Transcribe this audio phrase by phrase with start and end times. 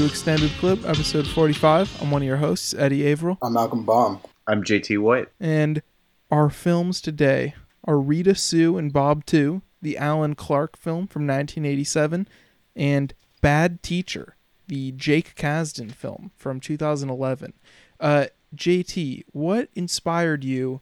[0.00, 2.00] Welcome to Extended Clip, episode 45.
[2.00, 3.36] I'm one of your hosts, Eddie Averill.
[3.42, 4.18] I'm Malcolm Baum.
[4.46, 5.28] I'm JT White.
[5.38, 5.82] And
[6.30, 12.26] our films today are Rita Sue and Bob Too, the Alan Clarke film from 1987,
[12.74, 14.36] and Bad Teacher,
[14.68, 17.52] the Jake Kasdan film from 2011.
[18.00, 20.80] Uh, JT, what inspired you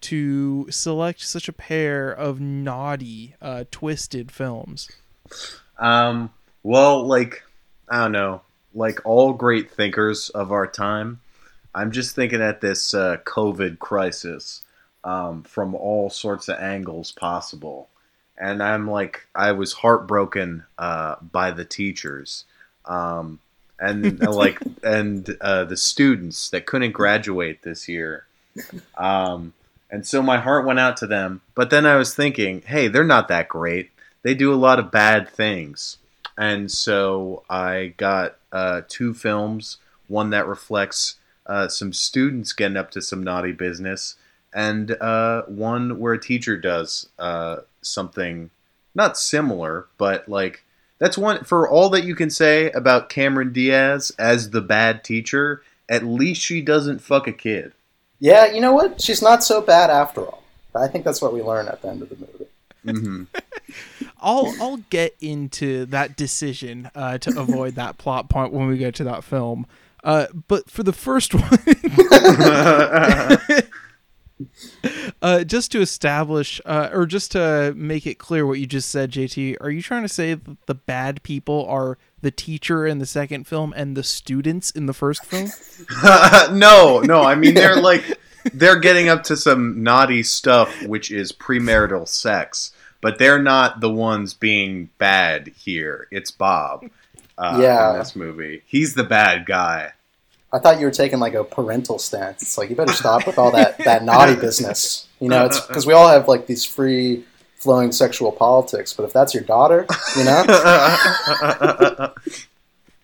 [0.00, 4.90] to select such a pair of naughty, uh, twisted films?
[5.78, 6.30] Um,
[6.64, 7.44] well, like,
[7.88, 8.42] I don't know,
[8.78, 11.20] like all great thinkers of our time,
[11.74, 14.62] I'm just thinking at this uh, COVID crisis
[15.02, 17.88] um, from all sorts of angles possible.
[18.38, 22.44] And I'm like, I was heartbroken uh, by the teachers.
[22.84, 23.40] Um,
[23.80, 28.26] and uh, like, and uh, the students that couldn't graduate this year.
[28.96, 29.54] Um,
[29.90, 31.40] and so my heart went out to them.
[31.56, 33.90] But then I was thinking, hey, they're not that great.
[34.22, 35.97] They do a lot of bad things.
[36.38, 39.76] And so I got uh, two films
[40.08, 44.16] one that reflects uh, some students getting up to some naughty business,
[44.52, 48.50] and uh, one where a teacher does uh, something
[48.94, 50.64] not similar, but like
[50.98, 55.62] that's one for all that you can say about Cameron Diaz as the bad teacher.
[55.88, 57.72] At least she doesn't fuck a kid.
[58.18, 59.00] Yeah, you know what?
[59.00, 60.42] She's not so bad after all.
[60.74, 62.47] I think that's what we learn at the end of the movie.
[62.96, 64.08] Mm-hmm.
[64.20, 68.94] I'll I'll get into that decision uh, to avoid that plot point when we get
[68.96, 69.66] to that film.
[70.02, 71.42] Uh, but for the first one,
[75.22, 79.10] uh, just to establish, uh, or just to make it clear what you just said,
[79.10, 83.06] JT, are you trying to say that the bad people are the teacher in the
[83.06, 85.50] second film and the students in the first film?
[86.56, 87.22] no, no.
[87.22, 88.18] I mean, they're like
[88.52, 93.90] they're getting up to some naughty stuff, which is premarital sex, but they're not the
[93.90, 96.08] ones being bad here.
[96.10, 96.84] It's Bob.
[97.36, 97.92] Uh, Yeah.
[97.92, 99.92] in this movie, he's the bad guy.
[100.52, 102.42] I thought you were taking like a parental stance.
[102.42, 105.06] It's like you better stop with all that that naughty business.
[105.20, 107.24] You know, it's because we all have like these free
[107.56, 108.94] flowing sexual politics.
[108.94, 110.44] But if that's your daughter, you know,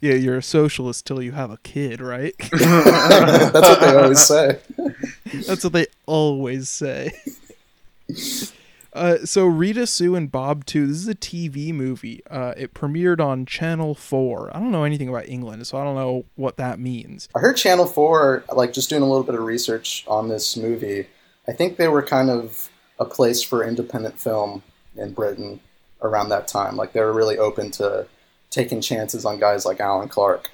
[0.00, 2.34] Yeah, you're a socialist till you have a kid, right?
[2.50, 4.58] that's what they always say.
[5.46, 7.12] That's what they always say.
[8.96, 12.22] Uh, so Rita Sue and Bob Too, this is a TV movie.
[12.30, 14.56] Uh, it premiered on Channel 4.
[14.56, 17.28] I don't know anything about England, so I don't know what that means.
[17.36, 21.08] I heard Channel Four, like just doing a little bit of research on this movie.
[21.46, 24.62] I think they were kind of a place for independent film
[24.96, 25.60] in Britain
[26.00, 26.76] around that time.
[26.76, 28.06] Like they were really open to
[28.56, 30.50] taking chances on guys like Alan Clarke.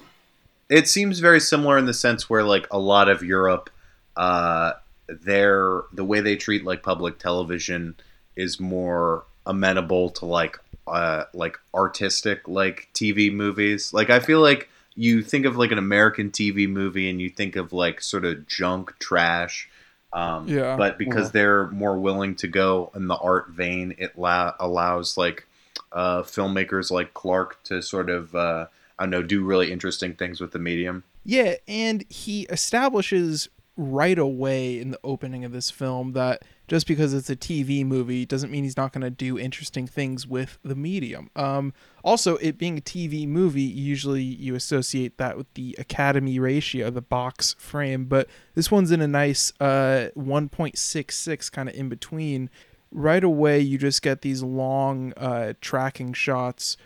[0.69, 3.69] it seems very similar in the sense where like a lot of Europe,
[4.17, 4.73] uh,
[5.07, 7.95] their the way they treat like public television
[8.35, 13.93] is more amenable to like uh, like artistic like TV movies.
[13.93, 17.55] Like I feel like you think of like an American TV movie and you think
[17.55, 19.69] of like sort of junk trash.
[20.11, 20.75] Um, Yeah.
[20.77, 21.31] But because Yeah.
[21.33, 25.47] they're more willing to go in the art vein, it la- allows like
[25.93, 28.67] uh, filmmakers like Clarke to sort of uh,
[28.99, 31.03] I don't know do really interesting things with the medium.
[31.23, 37.13] Yeah, and he establishes right away in the opening of this film that just because
[37.13, 40.75] it's a TV movie doesn't mean he's not going to do interesting things with the
[40.75, 41.31] medium.
[41.35, 46.91] Um, also, it being a TV movie, usually you associate that with the Academy ratio,
[46.91, 52.49] the box frame, but this one's in a nice uh, 1.66 kind of in between.
[52.95, 56.77] Right away, you just get these long uh, tracking shots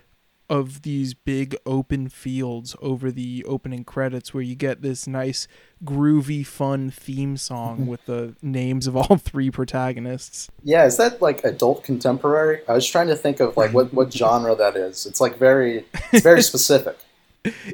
[0.49, 5.45] of these big open fields over the opening credits where you get this nice
[5.83, 11.43] groovy fun theme song with the names of all three protagonists Yeah, is that like
[11.43, 12.61] adult contemporary?
[12.69, 15.05] I was trying to think of like what, what genre that is.
[15.05, 16.97] It's like very it's very specific.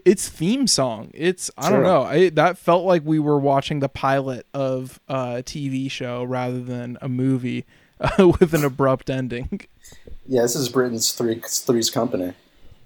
[0.03, 1.83] it's theme song it's i don't Sure.
[1.83, 6.59] know I, that felt like we were watching the pilot of a tv show rather
[6.59, 7.65] than a movie
[8.03, 9.61] uh, with an abrupt ending
[10.27, 12.33] Yeah, this is Britain's three Three's Company.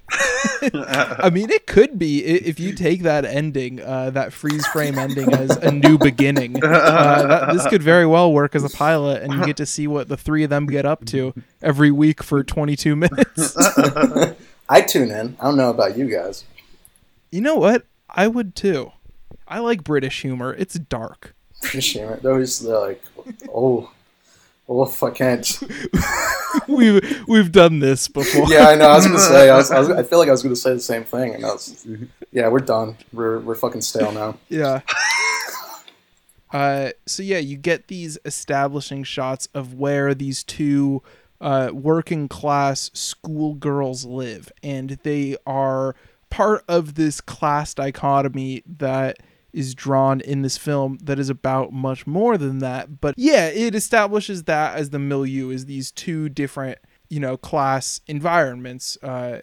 [0.61, 5.33] I mean, it could be if you take that ending, uh, that freeze frame ending
[5.33, 6.63] as a new beginning.
[6.63, 9.85] Uh, that, this could very well work as a pilot, and you get to see
[9.85, 13.55] what the three of them get up to every week for 22 minutes.
[14.69, 15.35] I tune in.
[15.39, 16.45] I don't know about you guys.
[17.31, 17.85] you know what?
[18.09, 18.93] I would too.
[19.47, 20.53] I like British humor.
[20.53, 21.35] It's dark.
[21.61, 22.13] British humor.
[22.13, 22.23] it.
[22.23, 23.03] They're always they're like,
[23.53, 23.91] oh,
[24.67, 25.63] if I can't.
[26.67, 28.45] We've we've done this before.
[28.47, 28.87] Yeah, I know.
[28.87, 29.49] I was gonna say.
[29.49, 31.45] I, was, I, was, I feel like I was gonna say the same thing, and
[31.45, 31.87] I was.
[32.31, 32.97] Yeah, we're done.
[33.13, 34.37] We're we're fucking stale now.
[34.49, 34.81] Yeah.
[36.51, 41.03] Uh, so yeah, you get these establishing shots of where these two
[41.41, 45.93] uh, working class schoolgirls live, and they are
[46.29, 49.17] part of this class dichotomy that
[49.57, 53.01] is drawn in this film that is about much more than that.
[53.01, 56.77] But yeah, it establishes that as the milieu is these two different,
[57.09, 58.97] you know, class environments.
[59.01, 59.41] Uh,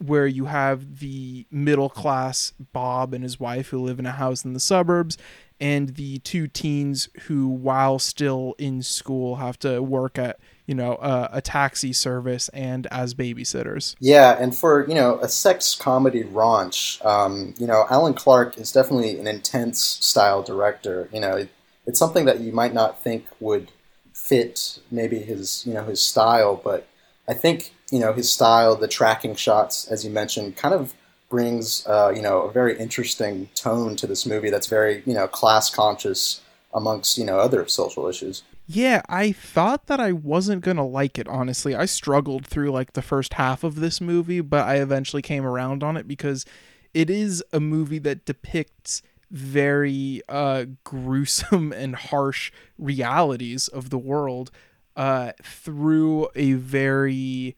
[0.00, 4.44] where you have the middle class Bob and his wife who live in a house
[4.44, 5.18] in the suburbs,
[5.60, 10.38] and the two teens who, while still in school, have to work at
[10.68, 13.96] you know uh, a taxi service and as babysitters.
[13.98, 18.70] Yeah, and for you know a sex comedy raunch, um, you know Alan Clarke is
[18.70, 21.08] definitely an intense style director.
[21.12, 21.48] You know, it,
[21.86, 23.72] it's something that you might not think would
[24.12, 26.86] fit maybe his you know his style, but
[27.26, 30.94] I think you know his style, the tracking shots, as you mentioned, kind of
[31.30, 35.26] brings uh, you know a very interesting tone to this movie that's very you know
[35.26, 36.42] class conscious
[36.74, 38.42] amongst you know other social issues.
[38.70, 41.26] Yeah, I thought that I wasn't gonna like it.
[41.26, 45.46] Honestly, I struggled through like the first half of this movie, but I eventually came
[45.46, 46.44] around on it because
[46.92, 49.00] it is a movie that depicts
[49.30, 54.50] very uh, gruesome and harsh realities of the world
[54.96, 57.56] uh, through a very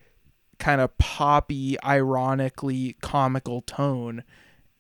[0.61, 4.23] kind of poppy, ironically comical tone.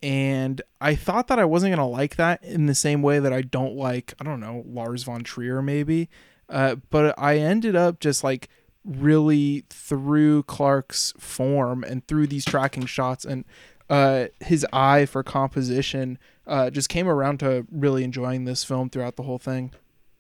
[0.02, 3.43] And I thought that I wasn't to like that in the same way that I
[3.43, 6.08] don't like, I don't know, Lars von Trier maybe.
[6.49, 8.49] Uh, but I ended up just like
[8.85, 13.44] really through Clarke's form and through these tracking shots and
[13.91, 19.17] uh, his eye for composition uh, just came around to really enjoying this film throughout
[19.17, 19.73] the whole thing.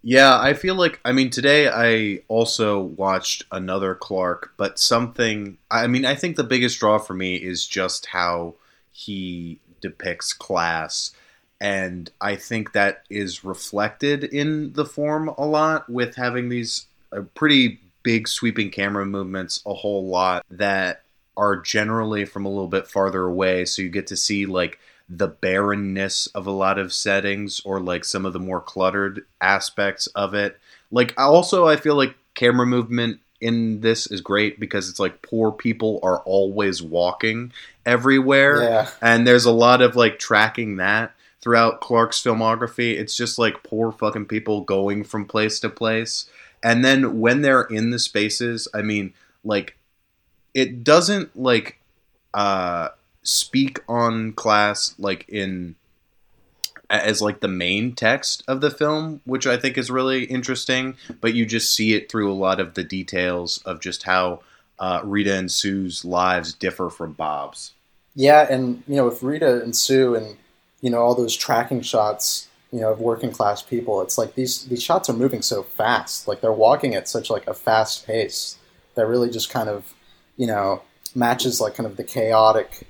[0.02, 5.86] Yeah, I feel like I mean today I also watched another Clarke, but something I
[5.86, 8.54] mean I think the biggest draw for me is just how
[8.92, 11.12] he depicts class
[11.60, 17.22] and I think that is reflected in the form a lot with having these uh,
[17.34, 21.02] pretty big sweeping camera movements a whole lot that
[21.36, 24.78] are generally from a little bit farther away so you get to see like
[25.10, 30.06] the barrenness of a lot of settings or like some of the more cluttered aspects
[30.08, 30.58] of it.
[30.92, 35.50] Like also I feel like camera movement in this is great because it's like poor
[35.52, 37.52] people are always walking
[37.86, 38.90] everywhere Yeah.
[39.00, 42.98] and there's a lot of like tracking that throughout Clarke's filmography.
[42.98, 46.28] It's just like poor fucking people going from place to place.
[46.62, 49.76] And then when they're in the spaces, I mean, like
[50.52, 51.78] it doesn't like
[52.34, 52.90] uh
[53.22, 55.76] speak on class like in
[56.90, 60.96] as like the main text of the film, which I think is really interesting.
[61.20, 64.40] But you just see it through a lot of the details of just how
[64.78, 67.72] uh, Rita and Sue's lives differ from Bob's.
[68.14, 70.36] Yeah, and you know, with Rita and Sue and
[70.80, 74.64] you know all those tracking shots, you know, of working class people, it's like these
[74.66, 76.26] these shots are moving so fast.
[76.26, 78.58] Like they're walking at such like a fast pace
[78.96, 79.94] that really just kind of,
[80.36, 80.82] you know,
[81.14, 82.88] matches like kind of the chaotic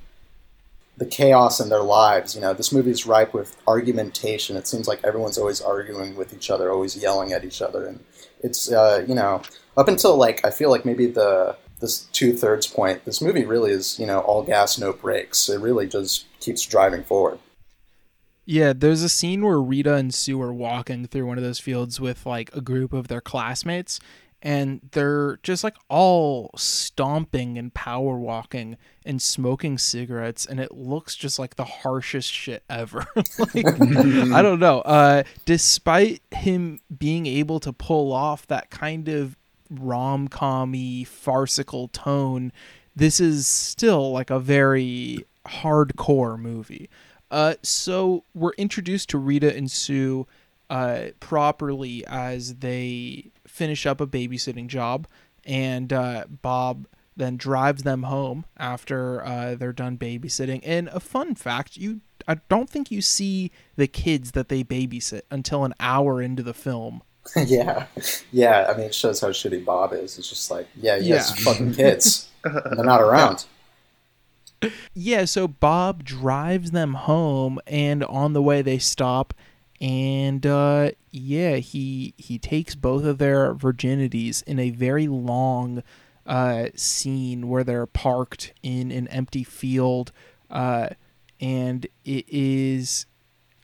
[1.01, 2.35] the chaos in their lives.
[2.35, 4.57] You know, this movie is ripe with argumentation.
[4.57, 8.05] It seems like everyone's always arguing with each other, always yelling at each other, and
[8.41, 9.43] it's uh, you know
[9.77, 13.73] up until like I feel like maybe the this two thirds point, this movie really
[13.73, 15.49] is you know all gas no brakes.
[15.49, 17.39] It really just keeps driving forward.
[18.45, 21.99] Yeah, there's a scene where Rita and Sue are walking through one of those fields
[21.99, 24.01] with like a group of their classmates,
[24.43, 31.15] and they're just like all stomping and power walking and smoking cigarettes, and it looks
[31.15, 33.07] just like the harshest shit ever.
[33.39, 34.81] like, I don't know.
[34.81, 39.37] Uh, despite him being able to pull off that kind of
[39.69, 42.53] rom commy farcical tone,
[42.97, 46.89] this is still like a very hardcore movie.
[47.31, 50.27] Uh, so we're introduced to Rita and Sue
[50.69, 53.31] uh, properly as they
[53.61, 55.07] finish up a babysitting job,
[55.45, 60.61] and uh, Bob then drives them home after uh, they're done babysitting.
[60.65, 65.23] And a fun fact: you, I don't think you see the kids that they babysit
[65.31, 67.03] until an hour into the film.
[67.37, 67.85] yeah,
[68.33, 68.67] yeah.
[68.71, 70.17] I mean, it shows how shitty Bob is.
[70.19, 71.45] It's just like, yeah, he has Yeah.
[71.45, 72.31] fucking kids.
[72.45, 73.45] they're not around.
[74.95, 79.35] Yeah, so Bob drives them home, and on the way they stop,
[79.81, 85.83] and uh, yeah, he he takes both of their virginities in a very long
[86.27, 90.13] uh, scene where they're parked in an empty field,
[90.51, 90.91] uh,
[91.41, 93.07] and it is.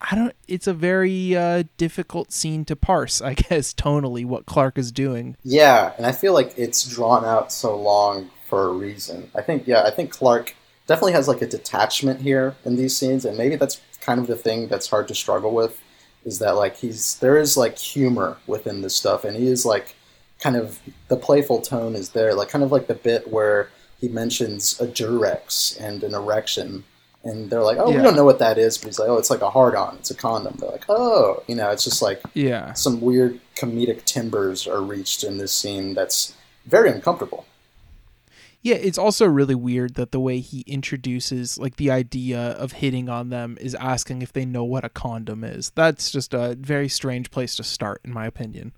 [0.01, 0.35] I don't.
[0.49, 4.25] It's a very uh, difficult scene to parse, I guess, tonally.
[4.25, 5.37] What Clarke is doing.
[5.43, 9.31] Yeah, and I feel like it's drawn out so long for a reason.
[9.35, 10.55] I think, yeah, I think Clarke
[10.87, 14.37] definitely has like a detachment here in these scenes, and maybe that's kind of the
[14.37, 15.81] thing that's hard to struggle with
[16.27, 19.95] is that like he's there is like humor within this stuff, and he is like
[20.41, 20.79] kind of
[21.09, 24.87] the playful tone is there, like kind of like the bit where he mentions a
[24.87, 26.85] Durex and an erection,
[27.25, 27.97] and they're like, "Oh, Yeah.
[27.99, 30.11] we don't know what that is," but he's like, "Oh, it's like a hard-on, it's
[30.11, 32.75] a condom." They're like, "Oh, you know, it's just like Yeah.
[32.75, 36.35] some weird comedic timbers are reached in this scene that's
[36.67, 37.47] very uncomfortable."
[38.67, 43.09] Yeah, it's also really weird that the way he introduces like the idea of hitting
[43.09, 45.71] on them is asking if they know what a condom is.
[45.77, 48.73] That's just a very strange place to start in my opinion.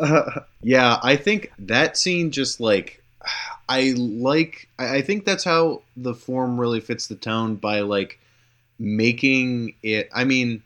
[0.60, 3.00] yeah, I think that scene just like
[3.68, 4.68] I like.
[4.76, 8.18] I I think that's how the form really fits the tone by like
[8.80, 10.08] making it.
[10.12, 10.64] I mean,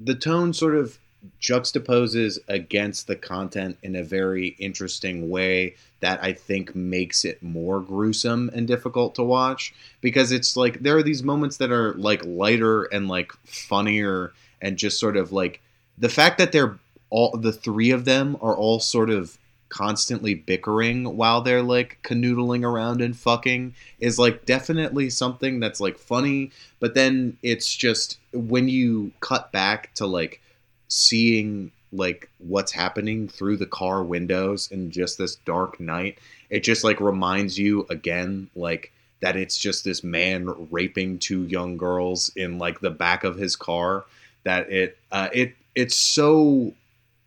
[0.00, 0.98] the tone sort of
[1.40, 7.80] juxtaposes against the content in a very interesting way that I think makes it more
[7.80, 9.74] gruesome and difficult to watch.
[10.00, 14.76] Because it's like there are these moments that are like lighter and like funnier and
[14.76, 15.60] just sort of like
[15.98, 16.78] the fact that they're
[17.10, 22.64] all the three of them are all sort of constantly bickering while they're like canoodling
[22.64, 26.50] around and fucking is like definitely something that's like funny.
[26.78, 30.40] But then it's just when you cut back to like
[30.88, 36.18] seeing like what's happening through the car windows in just this dark night
[36.50, 41.76] it just like reminds you again like that it's just this man raping two young
[41.76, 44.04] girls in like the back of his car
[44.44, 46.72] that it uh, it it's so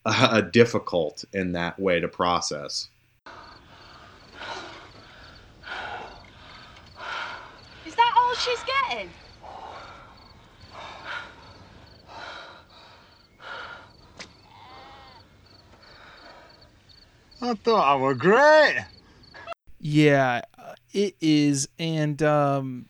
[0.05, 2.89] uh, difficult in that way to process
[7.85, 9.09] Is that all she's getting?
[17.41, 18.85] I thought I were great.
[19.79, 22.89] Yeah, uh, it is and um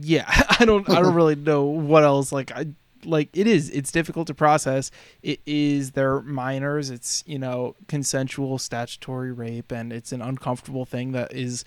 [0.00, 0.24] yeah,
[0.60, 2.66] I don't I don't really know what else like I
[3.04, 4.90] like it is it's difficult to process.
[5.22, 11.12] It is they're minors, it's, you know, consensual statutory rape and it's an uncomfortable thing
[11.12, 11.64] that is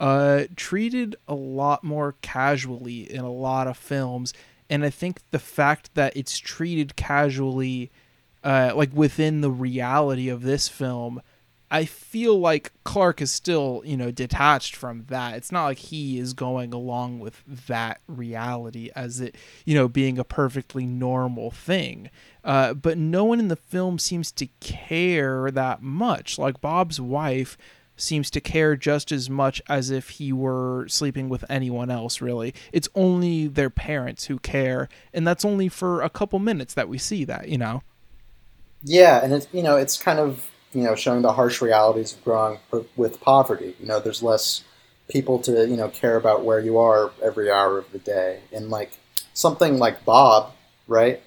[0.00, 4.32] uh treated a lot more casually in a lot of films
[4.70, 7.90] and I think the fact that it's treated casually
[8.44, 11.20] uh like within the reality of this film
[11.70, 15.34] I feel like Clarke is still, you know, detached from that.
[15.34, 20.18] It's not like he is going along with that reality as it, you know, being
[20.18, 22.10] a perfectly normal thing.
[22.42, 26.38] Uh, but no one in the film seems to care that much.
[26.38, 27.58] Like Bob's wife
[27.96, 32.54] seems to care just as much as if he were sleeping with anyone else, really.
[32.72, 34.88] It's only their parents who care.
[35.12, 37.82] And that's only for a couple minutes that we see that, you know?
[38.82, 42.24] Yeah, and it's you know it's kind of you know showing the harsh realities of
[42.24, 42.58] growing
[42.96, 43.74] with poverty.
[43.80, 44.64] You know, there's less
[45.08, 48.70] people to you know care about where you are every hour of the day, and
[48.70, 48.98] like
[49.32, 50.52] something like Bob,
[50.86, 51.22] right,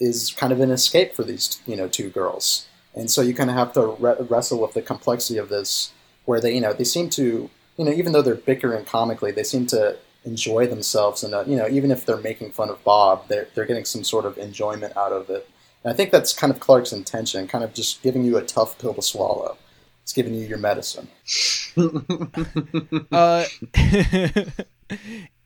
[0.00, 3.50] is kind of an escape for these you know two girls, and so you kind
[3.50, 5.92] of have to re- wrestle with the complexity of this,
[6.24, 9.44] where they you know they seem to you know even though they're bickering comically, they
[9.44, 13.48] seem to enjoy themselves, and you know even if they're making fun of Bob, they're
[13.54, 15.48] they're getting some sort of enjoyment out of it.
[15.84, 18.78] And I think that's kind of Clarke's intention, kind of just giving you a tough
[18.78, 19.56] pill to swallow.
[20.02, 21.08] It's giving you your medicine.
[23.12, 23.44] uh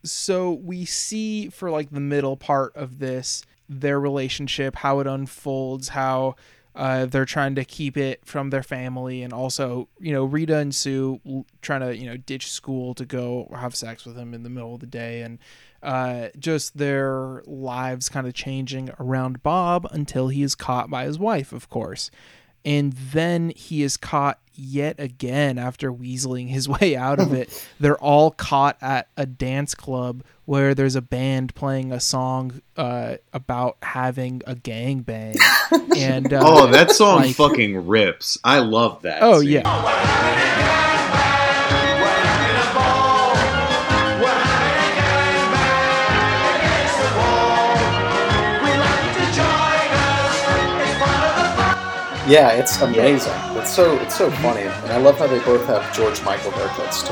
[0.04, 5.88] so we see for like the middle part of this their relationship how it unfolds
[5.90, 6.36] how
[6.74, 10.74] uh, they're trying to keep it from their family and also you know rita and
[10.74, 14.50] sue trying to you know ditch school to go have sex with him in the
[14.50, 15.38] middle of the day and
[15.86, 21.18] uh, just their lives kind of changing around bob until he is caught by his
[21.18, 22.10] wife of course
[22.64, 27.68] and then he is caught yet again after weaseling his way out of it.
[27.78, 33.18] They're all caught at a dance club where there's a band playing a song uh,
[33.32, 35.36] about having a gangbang.
[35.96, 39.50] and uh, oh that song like- fucking rips i love that Oh scene.
[39.50, 39.62] yeah,
[52.26, 53.32] Yeah, it's amazing.
[53.56, 57.06] It's so it's so funny, and I love how they both have George Michael haircuts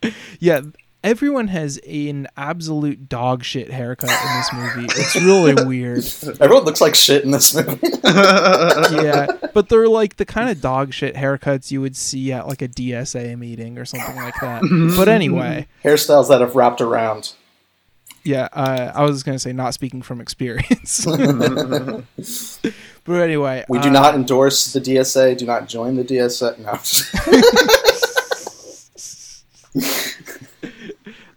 [0.00, 0.12] too.
[0.40, 0.60] yeah.
[1.04, 4.86] Everyone has an absolute dog shit haircut in this movie.
[5.00, 6.04] It's really weird.
[6.40, 7.78] Everyone looks like shit in this movie.
[8.04, 12.60] yeah, but they're like the kind of dog shit haircuts you would see at like
[12.60, 14.62] a DSA meeting or something like that.
[14.96, 17.34] But anyway, Hairstyles that have wrapped around.
[18.26, 21.04] Yeah, uh, I was gonna say not speaking from experience.
[21.04, 22.02] but
[23.08, 25.38] anyway, We do uh, not endorse the DSA.
[25.38, 26.58] Do not join the DSA.
[26.58, 26.78] No.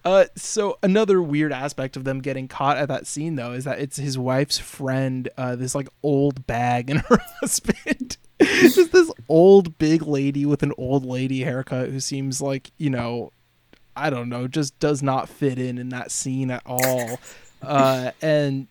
[0.05, 3.79] Uh, so another weird aspect of them getting caught at that scene though is that
[3.79, 8.17] it's his wife's friend, uh, this like old bag and her husband.
[8.41, 13.31] just this old big lady with an old lady haircut who seems like you know
[13.99, 17.19] i don't know just does not fit in in that scene at all.
[17.61, 18.67] Uh, and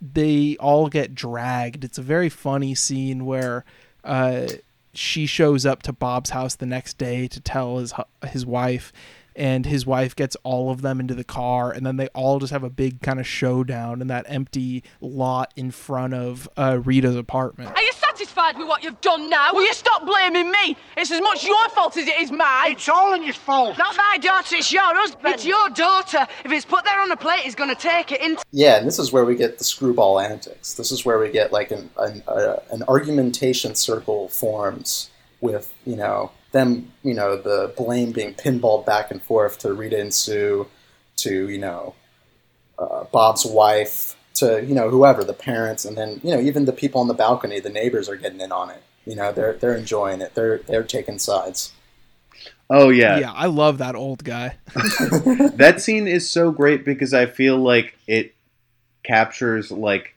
[0.00, 1.84] they all get dragged.
[1.84, 3.64] It's a very funny scene where
[4.04, 4.46] uh,
[4.94, 7.92] she shows up to bob's house the next day to tell his
[8.28, 8.92] his wife
[9.38, 12.52] and his wife gets all of them into the car and then they all just
[12.52, 17.16] have a big kind of showdown in that empty lot in front of uh, rita's
[17.16, 19.50] apartment Are you satisfied with what you've done now?
[19.52, 20.76] Will you stop blaming me?
[20.96, 22.72] It's as much your fault as it is mine.
[22.72, 23.78] It's all in your fault.
[23.78, 25.34] Not my daughter, it's your husband.
[25.34, 26.26] It's your daughter.
[26.44, 28.36] If it's put there on a plate, he's going to take it in.
[28.50, 30.74] Yeah, and this is where we get the screwball antics.
[30.74, 35.96] This is where we get like an an, uh, an argumentation circle forms with you
[35.96, 40.66] know them you know the blame being pinballed back and forth to Rita and Sue,
[41.18, 41.94] to you know
[42.78, 46.72] uh, Bob's wife, to you know whoever the parents, and then you know even the
[46.72, 48.82] people on the balcony, the neighbors are getting in on it.
[49.04, 50.34] You know they're they're enjoying it.
[50.34, 51.72] They're they're taking sides.
[52.70, 53.18] Oh yeah.
[53.18, 57.96] yeah i love that old guy that scene is so great because I feel like
[58.06, 58.34] it
[59.02, 60.14] captures like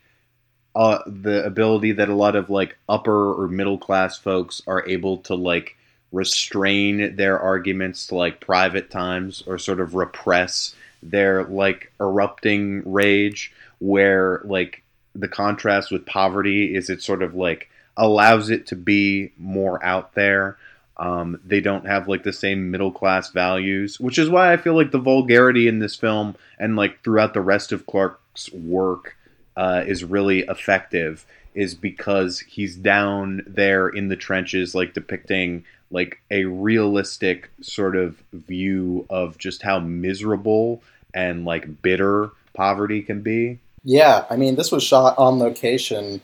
[0.74, 5.18] uh, the ability that a lot of like upper or middle class folks are able
[5.18, 5.76] to like
[6.12, 13.52] restrain their arguments to like private times or sort of repress their like erupting rage
[13.78, 14.82] where like
[15.14, 20.14] the contrast with poverty is it sort of like allows it to be more out
[20.14, 20.56] there
[21.02, 24.74] um, they don't have like the same middle class values, which is why I feel
[24.74, 29.16] like the vulgarity in this film and like throughout the rest of Clarke's work
[29.56, 31.26] uh, is really effective.
[31.54, 38.16] Is because he's down there in the trenches, like depicting like a realistic sort of
[38.32, 40.82] view of just how miserable
[41.14, 43.58] and like bitter poverty can be.
[43.84, 46.20] Yeah, I mean, this was shot on location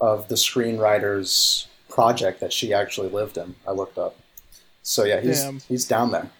[0.00, 3.54] of the screenwriter's project that she actually lived in.
[3.66, 4.16] I looked up.
[4.82, 5.60] So yeah, he's Damn.
[5.60, 6.30] he's down there.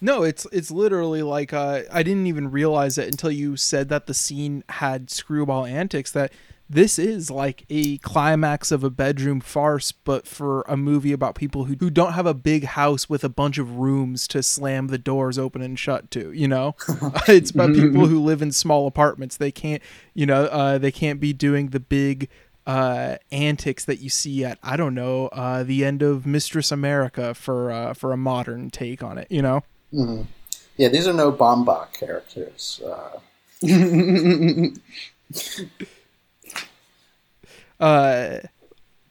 [0.00, 4.06] No, it's it's literally like uh, I didn't even realize it until you said that
[4.06, 6.10] the scene had screwball antics.
[6.12, 6.32] That
[6.68, 11.64] this is like a climax of a bedroom farce, but for a movie about people
[11.64, 14.98] who, who don't have a big house with a bunch of rooms to slam the
[14.98, 16.32] doors open and shut to.
[16.32, 16.74] You know,
[17.28, 19.36] it's about people who live in small apartments.
[19.36, 19.82] They can't,
[20.14, 22.28] you know, uh, they can't be doing the big
[22.64, 27.34] uh antics that you see at I don't know uh the end of Mistress America
[27.34, 30.22] for uh for a modern take on it you know hmm
[30.76, 32.80] Yeah, these are no Baumbach characters.
[37.82, 38.38] Uh,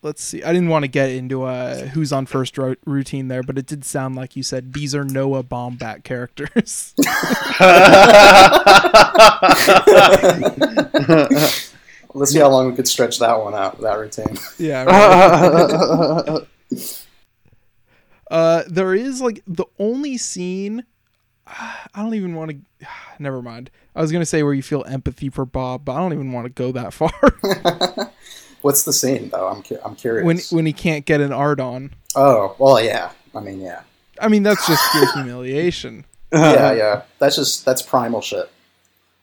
[0.03, 3.43] let's see i didn't want to get into uh who's on first ro- routine there
[3.43, 6.95] but it did sound like you said these are noah baumbach characters
[12.15, 13.79] let's see how long we could stretch that one out.
[13.81, 14.37] That routine.
[14.57, 16.47] yeah right.
[18.31, 20.83] uh there is like the only scene
[21.45, 22.87] i don't even want to
[23.19, 26.13] never mind i was gonna say where you feel empathy for bob but i don't
[26.13, 27.11] even want to go that far
[28.61, 29.47] What's the scene though?
[29.47, 30.25] I'm cu- I'm curious.
[30.25, 33.11] when when he can't get an art on oh well, yeah.
[33.33, 33.81] I mean, yeah,
[34.19, 37.01] i mean that's just pure humiliation yeah, yeah.
[37.19, 38.49] That's just that's primal shit.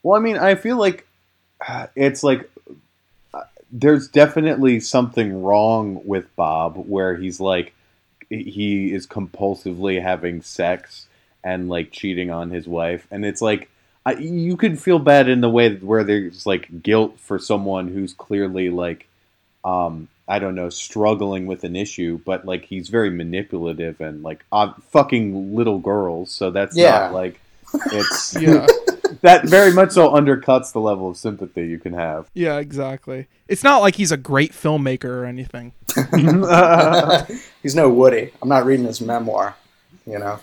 [0.03, 1.07] Well, I mean, I feel like
[1.67, 2.51] uh, it's like
[3.33, 7.75] uh, there's definitely something wrong with Bob where he's like
[8.29, 11.07] he is compulsively having sex
[11.43, 13.71] and like cheating on his wife, and it's like
[14.05, 18.13] I, you could feel bad in the way where there's like guilt for someone who's
[18.13, 19.07] clearly like
[19.65, 24.45] um I don't know struggling with an issue, but like he's very manipulative and like
[24.53, 26.91] uh, fucking little girls, so that's Yeah.
[27.01, 27.41] not like
[27.93, 28.67] it's yeah
[29.23, 32.29] that very much so undercuts the level of sympathy you can have.
[32.35, 33.27] Yeah, exactly.
[33.49, 35.73] It's not like he's a great filmmaker or anything.
[37.63, 38.31] He's no Woody.
[38.43, 39.57] I'm not reading his memoir.
[40.07, 40.41] You know.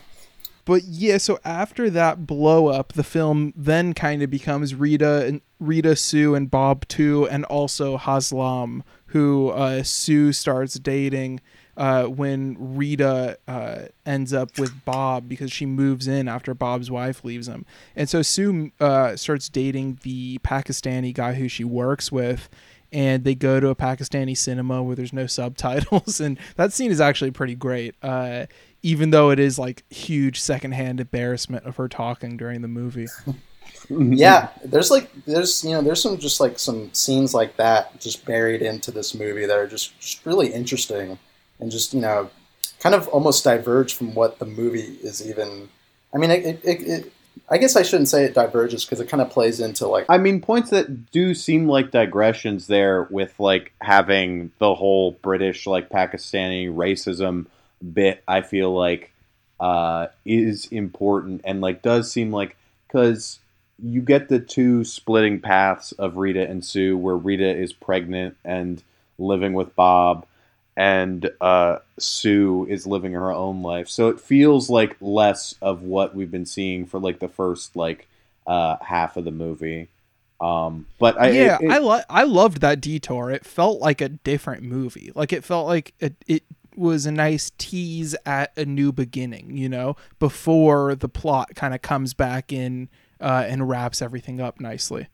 [0.66, 5.42] But yeah, so after that blow up, the film then kind of becomes Rita and
[5.60, 8.82] Rita, Sue, and Bob too, and also Aslam,
[9.16, 11.40] who uh, Sue starts dating
[11.78, 17.24] uh, when Rita uh, ends up with Bob because she moves in after Bob's wife
[17.24, 22.50] leaves him, and so Sue uh, starts dating the Pakistani guy who she works with.
[22.92, 27.00] And they go to a Pakistani cinema where there's no subtitles, and that scene is
[27.00, 27.96] actually pretty great.
[28.02, 28.48] Uh,
[28.84, 33.08] even though it is like huge secondhand embarrassment of her talking during the movie.
[33.90, 38.26] Yeah, there's like there's you know there's some just like some scenes like that just
[38.26, 41.18] buried into this movie that are just just really interesting
[41.60, 42.30] and just you know
[42.80, 45.70] kind of almost diverge from what the movie is even.
[46.14, 47.14] I mean, it it, it, it
[47.50, 50.18] I guess I shouldn't say it diverges because it kind of plays into like I
[50.18, 55.90] mean, points that do seem like digressions there with like having the whole British like
[55.90, 57.46] Pakistani racism
[57.94, 58.24] bit.
[58.28, 59.12] I feel like
[59.60, 62.56] uh, is important and like does seem like
[62.88, 63.40] because
[63.82, 68.82] you get the two splitting paths of Rita and Sue, where Rita is pregnant and
[69.18, 70.26] living with Bob,
[70.78, 73.88] and uh, Sue is living her own life.
[73.90, 78.08] So it feels like less of what we've been seeing for like the first like
[78.48, 79.88] uh, half of the movie.
[80.42, 83.32] Um, but I yeah, it- it- I lo- I loved that detour.
[83.32, 85.12] It felt like a different movie.
[85.16, 86.44] Like it felt like it, it
[86.76, 89.56] was a nice tease at a new beginning.
[89.56, 92.90] You know, before the plot kind of comes back in
[93.22, 95.08] uh, and wraps everything up nicely.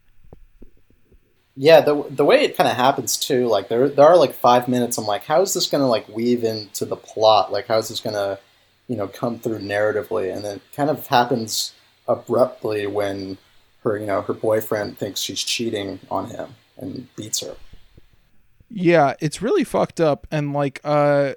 [1.55, 3.47] yeah the the way it kind of happens too.
[3.47, 4.97] Like there there are like five minutes.
[4.97, 7.51] I'm like, how is this gonna like weave into the plot?
[7.51, 8.39] Like how is this gonna
[8.87, 10.33] you know come through narratively?
[10.33, 11.73] And then it kind of happens
[12.07, 13.37] abruptly when
[13.83, 17.55] her you know her boyfriend thinks she's cheating on him and beats her.
[18.69, 20.25] Yeah, it's really fucked up.
[20.31, 21.33] And like, uh,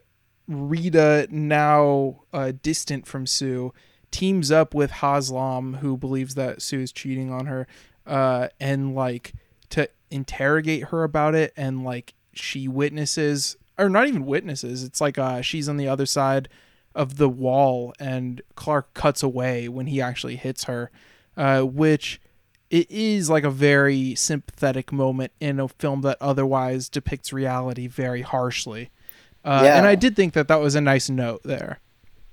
[0.47, 3.73] Rita, now uh, distant from Sue,
[4.15, 7.67] teams up with Aslam, who believes that Sue is cheating on her,
[8.07, 9.35] uh, and like
[9.71, 11.53] to interrogate her about it.
[11.57, 16.07] And like, she witnesses, or not even witnesses, it's like uh, she's on the other
[16.07, 16.49] side
[16.95, 20.93] of the wall, and Clarke cuts away when he actually hits her,
[21.37, 22.21] uh, which
[22.71, 28.23] it is like a very sympathetic moment in a film that otherwise depicts reality very
[28.23, 28.91] harshly.
[29.45, 29.77] Uh, Yeah.
[29.77, 31.81] And I did think that that was a nice note there.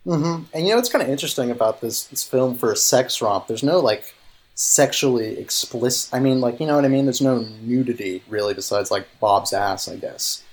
[0.03, 3.21] Hmm And you know what's kind of interesting about this this film for a sex
[3.21, 3.47] romp?
[3.47, 4.15] There's no like
[4.55, 6.13] sexually explicit.
[6.13, 7.05] I mean, like you know what I mean.
[7.05, 10.43] There's no nudity really, besides like Bob's ass, I guess.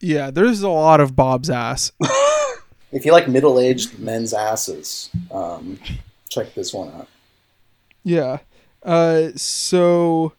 [0.00, 1.92] Yeah, there's a lot of Bob's ass.
[2.92, 5.78] If you like middle aged men's asses, um,
[6.28, 7.08] check this one out.
[8.02, 8.38] Yeah.
[8.82, 10.32] Uh, so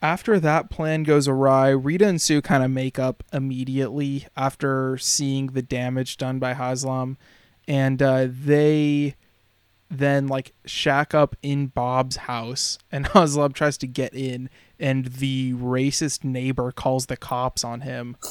[0.00, 5.48] after that plan goes awry, Rita and Sue kind of make up immediately after seeing
[5.48, 7.16] the damage done by Aslam,
[7.66, 9.14] and uh, they
[9.90, 14.48] then like shack up in Bob's house, and Aslam tries to get in,
[14.78, 18.16] and the racist neighbor calls the cops on him.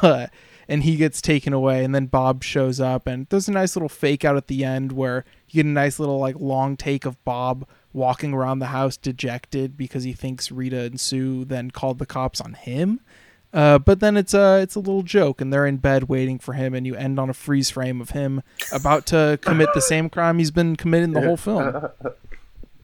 [0.00, 0.28] Uh,
[0.66, 3.88] and he gets taken away and then bob shows up and there's a nice little
[3.88, 7.22] fake out at the end where you get a nice little like long take of
[7.24, 12.06] bob walking around the house dejected because he thinks rita and sue then called the
[12.06, 13.00] cops on him
[13.54, 16.52] uh, but then it's a it's a little joke and they're in bed waiting for
[16.52, 20.10] him and you end on a freeze frame of him about to commit the same
[20.10, 21.74] crime he's been committing the whole film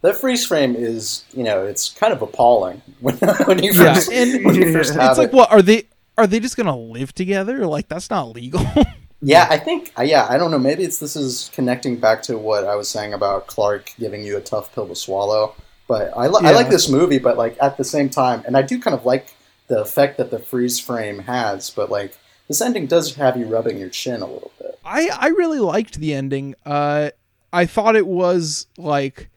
[0.03, 4.11] That freeze frame is, you know, it's kind of appalling when, when you Yeah, first,
[4.11, 5.35] and when you first it's like it.
[5.35, 8.63] what are they are they just gonna live together like that's not legal
[9.23, 9.93] Yeah, I think.
[9.99, 10.59] uh, Yeah, I don't know.
[10.59, 14.39] Maybe it's this is connecting back to what I was saying about Clarke giving you
[14.39, 15.55] a tough pill to swallow.
[15.87, 18.63] But I, li- I like this movie, but like at the same time, and I
[18.63, 19.35] do kind of like
[19.71, 21.71] the effect that the freeze frame has.
[21.71, 24.79] But like this ending does have you rubbing your chin a little bit.
[24.85, 26.55] I I really liked the ending.
[26.67, 27.11] Uh,
[27.53, 29.31] I thought it was like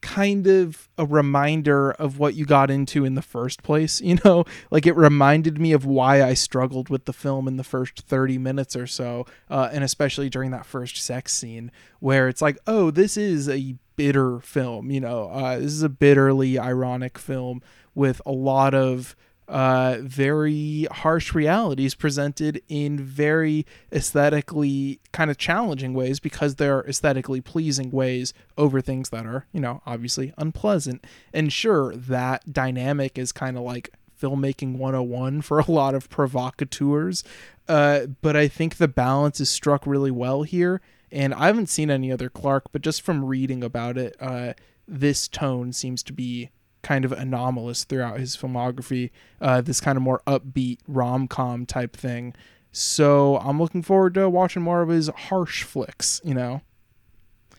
[0.00, 4.00] kind of a reminder of what you got into in the first place.
[4.08, 7.64] You know, like it reminded me of why I struggled with the film in the
[7.64, 12.42] first thirty minutes or so, uh, and especially during that first sex scene where it's
[12.42, 14.90] like, oh, this is a bitter film.
[14.90, 17.62] You know, uh, this is a bitterly ironic film
[17.94, 19.16] with a lot of
[19.48, 27.40] uh, very harsh realities presented in very aesthetically kind of challenging ways because they're aesthetically
[27.40, 31.04] pleasing ways over things that are, you know, obviously unpleasant.
[31.32, 37.24] And sure, that dynamic is kind of like filmmaking 101 for a lot of provocateurs.
[37.66, 40.80] Uh, but I think the balance is struck really well here.
[41.10, 44.52] And I haven't seen any other Clarke, but just from reading about it, uh,
[44.86, 46.50] this tone seems to be
[46.82, 49.10] kind of anomalous throughout his filmography.
[49.40, 52.34] Uh, this kind of more upbeat rom com type thing.
[52.72, 56.62] So I'm looking forward to watching more of his harsh flicks, you know.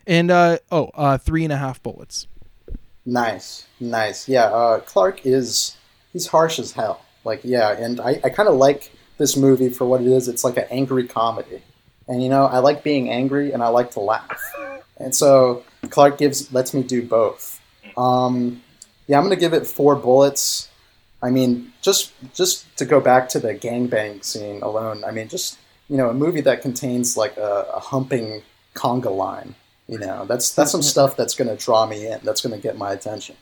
[0.07, 2.27] And uh, oh, uh, three and a half bullets.
[3.05, 4.27] Nice, nice.
[4.27, 5.77] Yeah, uh, Clarke is
[6.13, 7.01] he's harsh as hell.
[7.23, 10.27] Like, yeah, and I, I kind of like this movie for what it is.
[10.27, 11.61] It's like an angry comedy,
[12.07, 14.41] and you know, I like being angry and I like to laugh,
[14.97, 17.59] and so Clarke gives lets me do both.
[17.97, 18.61] Um,
[19.09, 20.69] yeah, I'm gonna give it four bullets.
[21.21, 25.03] I mean, just just to go back to the gangbang scene alone.
[25.03, 25.57] I mean, just
[25.89, 28.43] you know, a movie that contains like a, a humping
[28.75, 29.55] conga line.
[29.87, 32.19] You know, that's that's some stuff that's gonna draw me in.
[32.23, 33.35] That's gonna get my attention.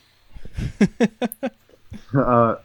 [2.18, 2.56] uh,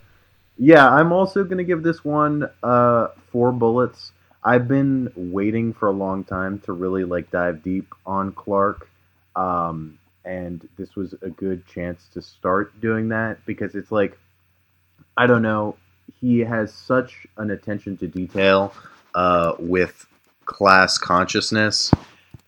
[0.57, 4.13] yeah, I'm also gonna give this one uh, four bullets.
[4.45, 8.89] I've been waiting for a long time to really like dive deep on Clarke,
[9.35, 14.19] um, and this was a good chance to start doing that because it's like
[15.17, 15.77] I don't know,
[16.21, 18.73] he has such an attention to detail
[19.15, 20.07] uh, with
[20.45, 21.91] class consciousness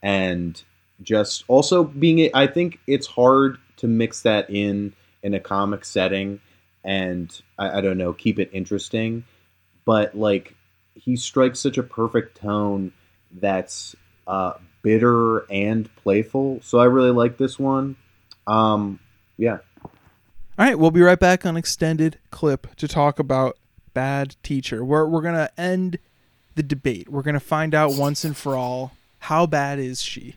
[0.03, 0.63] and
[1.03, 6.41] just also being I think it's hard to mix that in in a comic setting
[6.85, 9.25] and I, I don't know keep it interesting
[9.85, 10.55] but like
[10.95, 12.93] he strikes such a perfect tone
[13.33, 17.97] that's uh, bitter and playful so I really like this one
[18.47, 19.01] um
[19.37, 19.91] yeah All
[20.59, 23.59] right, we'll be right back on extended clip to talk about
[23.95, 24.85] Bad Teacher.
[24.85, 25.99] We're we're gonna end
[26.55, 27.09] the debate.
[27.09, 30.37] We're gonna find out once and for all how bad is she.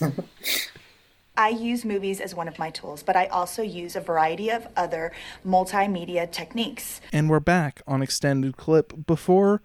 [1.36, 4.68] I use movies as one of my tools, but I also use a variety of
[4.76, 5.12] other
[5.44, 7.00] multimedia techniques.
[7.12, 9.06] And we're back on extended clip.
[9.06, 9.60] Before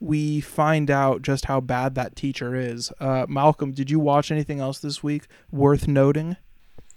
[0.00, 4.60] we find out just how bad that teacher is, uh, Malcolm, did you watch anything
[4.60, 6.36] else this week worth noting?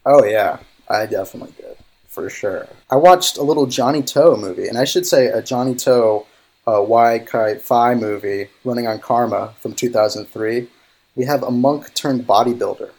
[0.05, 0.59] Oh yeah,
[0.89, 2.67] I definitely did for sure.
[2.89, 6.25] I watched a little Johnnie To movie, and I should say a Johnnie To
[6.67, 10.67] uh, Wai Ka-fai movie running on Karma from 2003.
[11.15, 12.91] We have a monk turned bodybuilder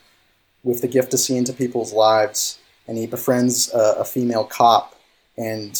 [0.62, 4.98] with the gift to see into people's lives, and he befriends a female cop
[5.36, 5.78] and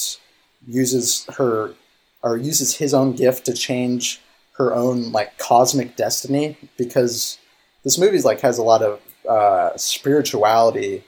[0.67, 1.75] uses her
[2.23, 4.21] or uses his own gift to change
[4.55, 7.39] her own like cosmic destiny because
[7.85, 11.05] this movie's like has a lot of uh, spirituality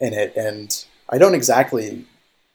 [0.00, 2.06] in it, and I don't exactly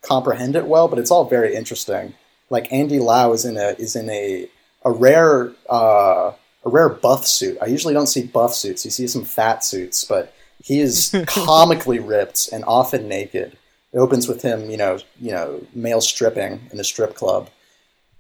[0.02, 2.14] comprehend it well, but it's all very interesting.
[2.50, 4.50] Like Andy Lau is in a is in a
[4.84, 6.34] a rare uh,
[6.66, 7.58] a rare buff suit.
[7.62, 8.86] I usually don't see buff suits.
[8.86, 13.58] You see some fat suits, but he is comically ripped and often naked.
[13.94, 17.50] It opens with him, you know, you know, male stripping in a strip club,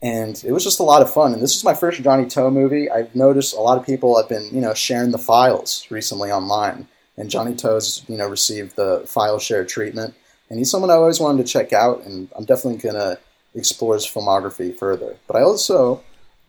[0.01, 1.33] and it was just a lot of fun.
[1.33, 2.89] And this is my first Johnnie To movie.
[2.89, 6.87] I've noticed a lot of people have been, you know, sharing the files recently online,
[7.17, 10.15] and Johnnie To's, you know, received the file share treatment.
[10.49, 13.19] And he's someone I always wanted to check out, and I'm definitely gonna
[13.53, 15.17] explore his filmography further.
[15.27, 16.01] But I also,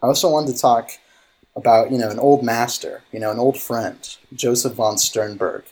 [0.03, 0.91] I also wanted to talk
[1.55, 5.65] about, you know, an old master, you know, an old friend, Josef von Sternberg,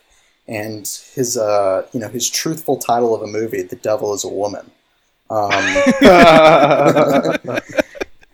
[0.47, 4.29] and his, uh, you know, his truthful title of a movie, "The Devil Is a
[4.29, 4.71] Woman."
[5.31, 5.53] Um,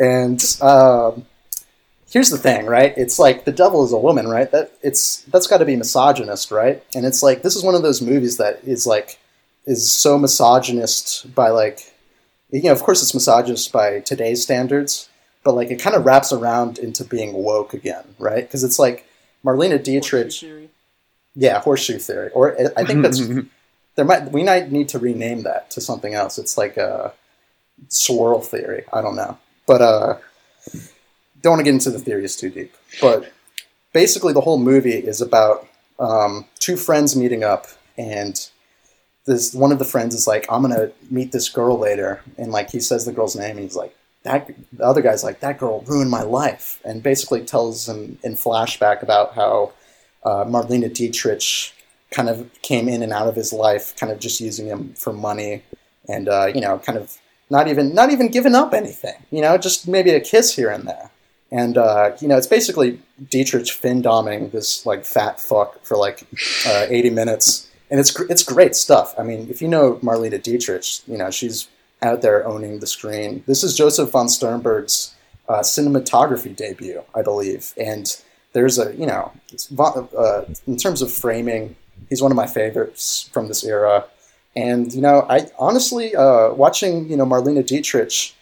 [0.01, 1.27] and um,
[2.11, 2.95] here's the thing, right?
[2.97, 4.51] It's like the devil is a woman, right?
[4.51, 6.83] That it's that's got to be misogynist, right?
[6.95, 9.19] And it's like this is one of those movies that is like
[9.67, 11.93] is so misogynist by like
[12.51, 15.09] you know, of course it's misogynist by today's standards,
[15.45, 18.47] but like it kind of wraps around into being woke again, right?
[18.47, 19.07] Because it's like
[19.45, 20.43] Marlene Dietrich,
[21.35, 23.21] yeah, horseshoe theory, or I think that's
[23.97, 26.39] there might we might need to rename that to something else.
[26.39, 27.13] It's like a
[27.89, 28.85] swirl theory.
[28.93, 30.19] I don't know, but uh,
[31.43, 32.75] don't want to get into the theories too deep.
[33.01, 33.33] But
[33.93, 35.67] basically, the whole movie is about
[35.99, 38.49] um, two friends meeting up, and
[39.25, 42.71] this one of the friends is like, "I'm gonna meet this girl later," and like
[42.71, 45.81] he says the girl's name, and he's like, "That." The other guy's like, "That girl
[45.87, 49.73] ruined my life," and basically tells him in flashback about how
[50.23, 51.73] uh, Marlene Dietrich
[52.11, 55.12] kind of came in and out of his life, kind of just using him for
[55.12, 55.62] money,
[56.09, 57.19] and uh, you know, kind of
[57.51, 59.14] not even not even giving up anything.
[59.31, 61.11] You know, just maybe a kiss here and there.
[61.51, 66.27] And uh, you know, it's basically Dietrich fin doming this like fat fuck for like
[66.66, 69.14] uh, eighty minutes, and it's it's great stuff.
[69.19, 71.69] I mean, if you know Marlene Dietrich, you know she's
[72.03, 73.42] out there owning the screen.
[73.47, 75.14] This is Josef von Sternberg's
[75.49, 78.07] uh, cinematography debut, I believe, and
[78.53, 79.33] there's a you know
[79.79, 81.77] uh, in terms of framing,
[82.09, 84.05] he's one of my favorites from this era.
[84.55, 88.35] And you know, I honestly uh, watching you know Marlene Dietrich,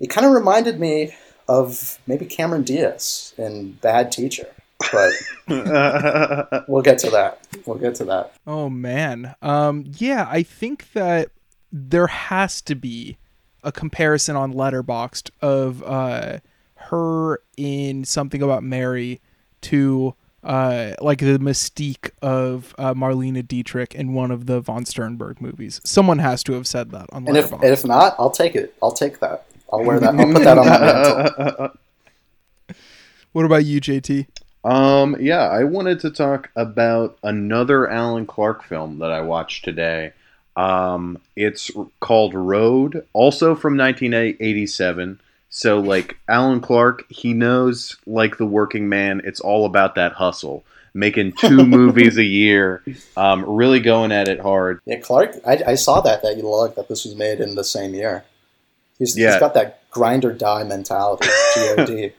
[0.00, 1.14] it kind of reminded me
[1.48, 4.48] of maybe Cameron Diaz in Bad Teacher.
[4.92, 5.12] But
[6.68, 7.46] we'll get to that.
[7.64, 8.34] We'll get to that.
[8.46, 9.34] Oh man.
[9.40, 11.30] Um yeah, I think that
[11.72, 13.16] there has to be
[13.64, 16.40] a comparison on Letterboxd of uh
[16.74, 19.20] her in something about Mary
[19.62, 25.40] to uh like the mystique of uh, Marlene Dietrich in one of the von Sternberg
[25.40, 25.80] movies.
[25.84, 28.74] Someone has to have said that on And if and if not, I'll take it.
[28.82, 29.46] I'll take that.
[29.72, 30.14] I'll wear that.
[30.14, 31.78] I'll put that on my mantle.
[33.32, 34.26] what about you, JT?
[34.66, 40.12] Um, yeah, I wanted to talk about another Alan Clarke film that I watched today.
[40.56, 41.70] Um, it's
[42.00, 45.20] called Road, also from 1987.
[45.48, 50.64] So, like Alan Clarke, he knows, like the working man, it's all about that hustle,
[50.92, 52.82] making two movies a year,
[53.16, 54.80] um, really going at it hard.
[54.84, 55.36] Yeah, Clarke.
[55.46, 58.24] I, I saw that that you logged that this was made in the same year.
[58.98, 59.32] He's, Yeah.
[59.32, 61.28] he's got that grind or die mentality.
[61.56, 62.12] God.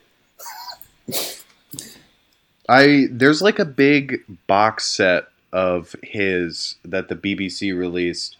[2.69, 8.37] I there's like a big box set of his that the BBC released.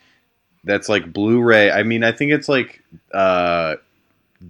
[0.63, 1.71] That's like Blu-ray.
[1.71, 3.75] I mean, I think it's like uh,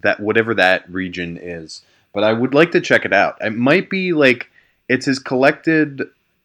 [0.02, 1.82] that whatever that region is.
[2.14, 3.38] But I would like to check it out.
[3.42, 4.50] It might be like
[4.90, 6.04] it's his collected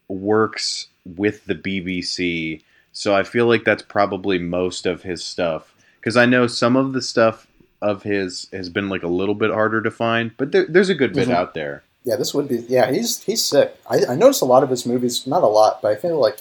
[0.09, 2.63] works with the BBC.
[2.93, 6.93] So I feel like that's probably most of his stuff because I know some of
[6.93, 7.47] the stuff
[7.81, 10.95] of his has been like a little bit harder to find, but there, there's a
[10.95, 11.35] good bit Mhm.
[11.35, 11.83] out there.
[12.05, 12.59] Yeah, this would be.
[12.69, 13.77] Yeah, he's he's sick.
[13.89, 16.39] I, I noticed a lot of his movies, not a lot, but I think like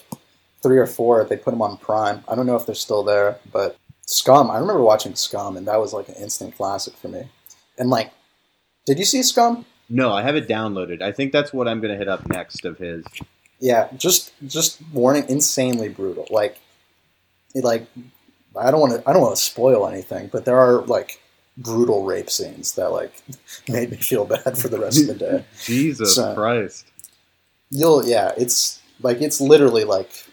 [0.62, 1.24] three or four.
[1.24, 2.24] They put him on Prime.
[2.28, 3.78] I don't know if they're still there, but
[4.12, 4.52] Scum.
[4.52, 7.30] I remember watching Scum, and that was like an instant classic for me.
[7.78, 8.12] And like,
[8.86, 9.65] did you see Scum?
[9.89, 11.02] No, I have it downloaded.
[11.02, 13.06] I think that's what I'm gonna hit up next of his.
[13.60, 16.28] Yeah, just just warning, insanely brutal.
[16.30, 16.60] Like,
[17.56, 17.88] it, like
[18.60, 21.21] I don't want to I don't want to spoil anything, but there are like
[21.58, 23.13] brutal rape scenes that like
[23.69, 25.45] made me feel bad for the rest of the day.
[25.63, 26.86] Jesus So- Christ.
[27.69, 30.26] You'll yeah, it's like it's literally like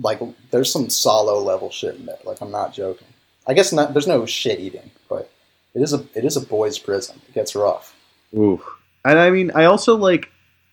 [0.00, 2.18] like there's some Salò level shit in there.
[2.24, 3.08] Like I'm not joking.
[3.46, 3.92] I guess not.
[3.92, 5.30] There's no shit eating, but
[5.74, 7.20] it is a it is a boys' prison.
[7.28, 7.94] It gets rough.
[8.34, 8.62] Ooh.
[9.04, 10.30] And I mean, I also like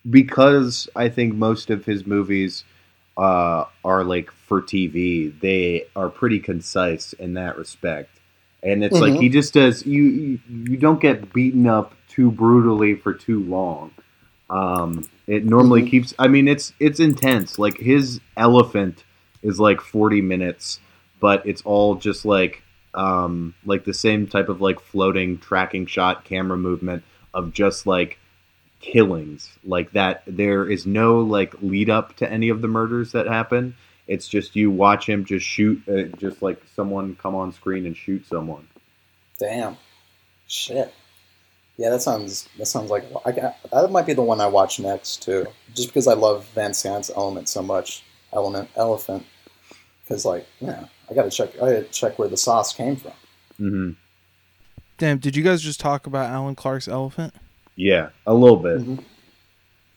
[0.08, 2.64] because I think most of his movies
[3.16, 5.38] uh, are like for TV.
[5.40, 8.10] They are pretty concise in that respect,
[8.62, 9.20] and it's like Mhm.
[9.20, 9.86] he just does.
[9.86, 13.90] You you don't get beaten up too brutally for too long.
[14.50, 15.90] Um, it normally Mhm.
[15.90, 16.14] keeps.
[16.18, 17.58] I mean, it's it's intense.
[17.58, 19.02] Like his elephant
[19.46, 20.80] is like forty minutes,
[21.20, 22.62] but it's all just like
[22.94, 27.02] um, like the same type of like floating tracking shot camera movement
[27.34, 28.18] of just like
[28.80, 33.26] killings like that there is no like lead up to any of the murders that
[33.26, 33.74] happen
[34.06, 37.96] it's just you watch him just shoot uh, just like someone come on screen and
[37.96, 38.68] shoot someone
[39.38, 39.76] Damn,
[40.46, 40.94] shit.
[41.76, 43.32] Yeah, that sounds that sounds like I
[43.70, 45.46] that might be the one I watch next too.
[45.74, 49.26] Just because I love Van Sant's Element so much, Element Elephant.
[50.06, 51.54] Because like, yeah, I gotta check.
[51.56, 53.12] I gotta check where the sauce came from.
[53.58, 53.90] hmm
[54.98, 57.34] Damn, did you guys just talk about Alan Clarke's elephant?
[57.78, 59.04] yeah a little bit Mhm.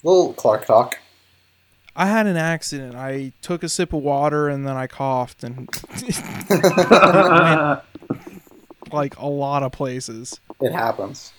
[0.03, 0.97] Little Clark talk.
[1.95, 2.95] I had an accident.
[2.95, 5.67] I took a sip of water and then I coughed and
[8.91, 10.39] like a lot of places.
[10.61, 11.33] It happens.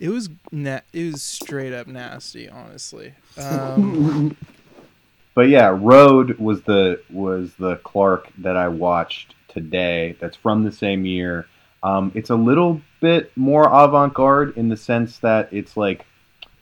[0.00, 3.14] It was na- it was straight up nasty, honestly.
[3.38, 4.36] Um,
[5.34, 10.16] but yeah road was the was the clarke that i watched today.
[10.20, 11.46] That's from the same year.
[11.82, 16.06] Um, it's a little bit more avant-garde in the sense that it's like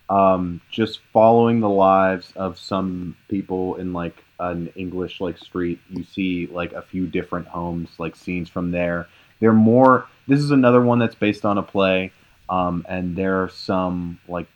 [0.08, 5.78] um, just following the lives of some people in like an english like street.
[5.90, 9.08] You see like a few different homes like scenes from there.
[9.40, 12.12] They're more this is another one that's based on a play
[12.48, 14.48] um, and there are some like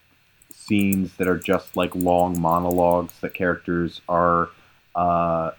[0.54, 4.48] scenes that are just like long monologues that characters are
[4.94, 5.50] uh,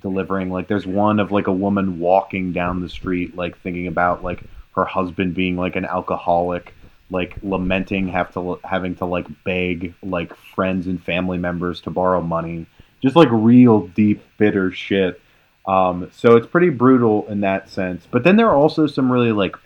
[0.00, 0.50] delivering.
[0.50, 4.42] Like there's one of like a woman walking down the street, like thinking about like
[4.74, 6.74] her husband being like an alcoholic,
[7.10, 12.20] like lamenting have to having to like beg like friends and family members to borrow
[12.20, 12.66] money,
[13.02, 15.20] just like real deep bitter shit.
[15.66, 18.06] Um, so it's pretty brutal in that sense.
[18.10, 19.56] But then there are also some really like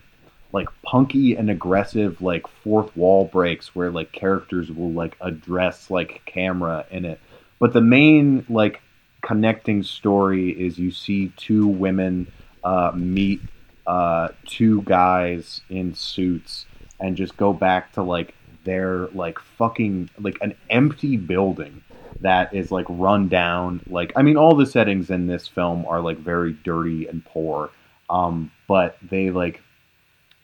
[0.53, 6.23] like punky and aggressive like fourth wall breaks where like characters will like address like
[6.27, 7.21] camera in it.
[7.59, 8.81] But the main like
[9.21, 12.31] connecting story is you see two women
[12.65, 13.41] uh, meet
[13.87, 16.67] uh, two guys in suits
[17.01, 18.35] and just go back to like
[18.65, 21.83] their like fucking like an empty building
[22.21, 23.81] that is like run down.
[23.89, 27.71] Like i mean all the settings in this film are like very dirty and poor
[28.11, 29.61] um, but they like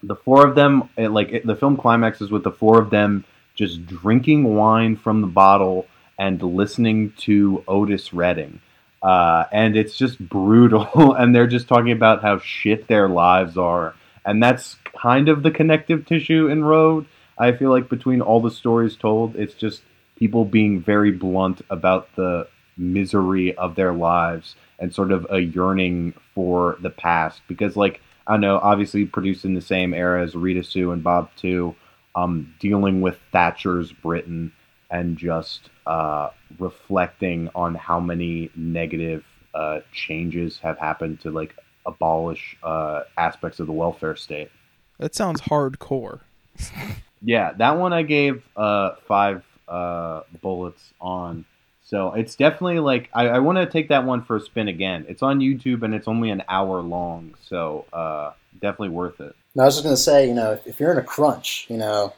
[0.06, 3.24] the four of them it, like it, the film climaxes with the four of them
[3.54, 5.86] just drinking wine from the bottle
[6.18, 8.60] and listening to Otis Redding.
[9.02, 11.14] Uh, and it's just brutal.
[11.18, 13.94] and they're just talking about how shit their lives are.
[14.24, 17.06] And that's kind of the connective tissue in Road.
[17.36, 19.82] I feel like between all the stories told, it's just
[20.16, 26.14] people being very blunt about the misery of their lives and sort of a yearning
[26.34, 27.42] for the past.
[27.46, 31.30] Because, like, I know, obviously produced in the same era as Rita Sue and Bob
[31.36, 31.74] too,
[32.14, 34.52] um, dealing with Thatcher's Britain
[34.90, 41.54] and just uh, reflecting on how many negative uh, changes have happened to like
[41.86, 44.50] abolish uh, aspects of the welfare state.
[44.98, 46.20] that sounds hardcore.
[47.26, 51.46] Yeah, that one I gave uh, five uh, bullets on.
[51.84, 55.04] So it's definitely like I, I want to take that one for a spin again.
[55.08, 59.36] It's on YouTube and it's only an hour long, so uh, definitely worth it.
[59.54, 61.76] And I was just gonna say, you know, if, if you're in a crunch, you
[61.76, 62.14] know,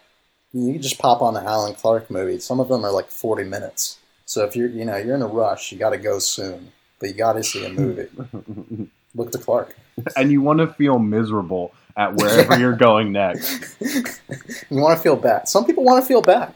[0.53, 2.39] you can just pop on the Alan Clarke movie.
[2.39, 5.27] Some of them are like 40 minutes, So if you're you know you're in a
[5.27, 8.09] rush, you got to go soon, but you got to see a movie.
[9.15, 9.77] Look to Clarke.
[10.17, 13.77] and you want to feel miserable at wherever you're going next.
[13.81, 15.49] You want to feel bad.
[15.49, 16.55] Some people want to feel bad.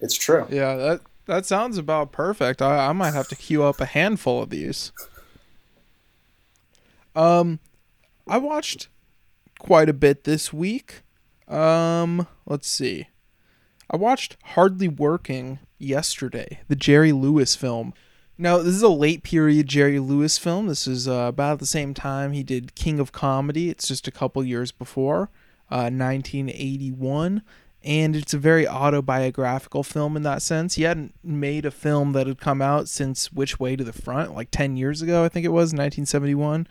[0.00, 0.46] It's true.
[0.50, 2.60] Yeah, that that sounds about perfect.
[2.60, 4.92] I, I might have to queue up a handful of these.
[7.14, 7.60] Um,
[8.26, 8.88] I watched
[9.58, 11.02] quite a bit this week.
[11.48, 13.08] Um, let's see.
[13.90, 17.94] I watched Hardly Working yesterday, the Jerry Lewis film.
[18.36, 20.66] Now, this is a late period Jerry Lewis film.
[20.66, 23.70] This is uh, about the same time he did King of Comedy.
[23.70, 25.30] It's just a couple years before,
[25.70, 27.42] uh, 1981.
[27.84, 30.76] And it's a very autobiographical film in that sense.
[30.76, 34.34] He hadn't made a film that had come out since Which Way to the Front,
[34.34, 36.66] like 10 years ago, I think it was, 1971.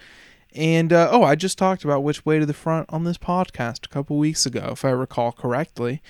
[0.55, 3.85] And uh, oh, I just talked about Which Way to the Front on this podcast
[3.85, 6.01] a couple weeks ago, if I recall correctly.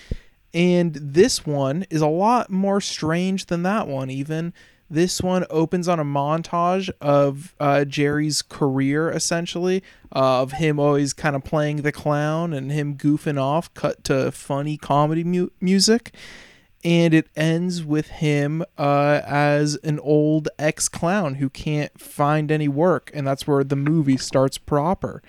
[0.53, 4.53] And this one is a lot more strange than that one, even.
[4.93, 9.81] This one opens on a montage of uh, Jerry's career, essentially,
[10.15, 14.31] uh, of him always kind of playing the clown and him goofing off, cut to
[14.31, 16.13] funny comedy mu- music.
[16.83, 22.67] And it ends with him uh, as an old ex clown who can't find any
[22.67, 23.09] work.
[23.15, 25.23] And that's where the movie starts proper.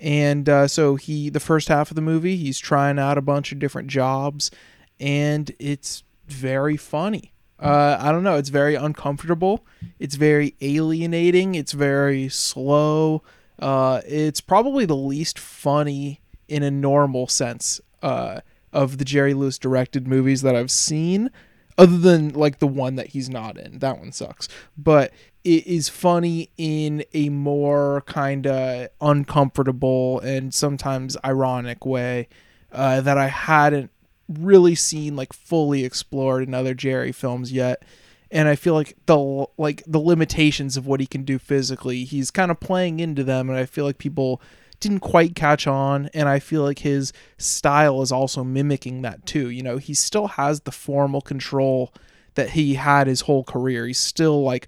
[0.00, 3.52] And uh, so he, the first half of the movie, he's trying out a bunch
[3.52, 4.50] of different jobs,
[4.98, 7.32] and it's very funny.
[7.58, 8.36] Uh, I don't know.
[8.36, 9.64] It's very uncomfortable.
[9.98, 11.54] It's very alienating.
[11.54, 13.22] It's very slow.
[13.58, 18.40] Uh, it's probably the least funny in a normal sense uh,
[18.72, 21.30] of the Jerry Lewis directed movies that I've seen,
[21.78, 23.78] other than like the one that he's not in.
[23.78, 24.48] That one sucks.
[24.76, 32.28] But it is funny in a more kind of uncomfortable and sometimes ironic way
[32.72, 33.90] uh, that I hadn't
[34.28, 37.82] really seen like fully explored in other Jerry films yet.
[38.30, 42.30] And I feel like the like the limitations of what he can do physically, he's
[42.30, 44.42] kind of playing into them, and I feel like people
[44.80, 46.10] didn't quite catch on.
[46.12, 49.48] And i feel like his style is also mimicking that too.
[49.48, 51.94] You know he still has the formal control
[52.34, 53.86] that he had his whole career.
[53.86, 54.66] He's still like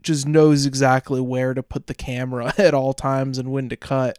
[0.00, 4.16] just knows exactly where to put the camera at all times and when to cut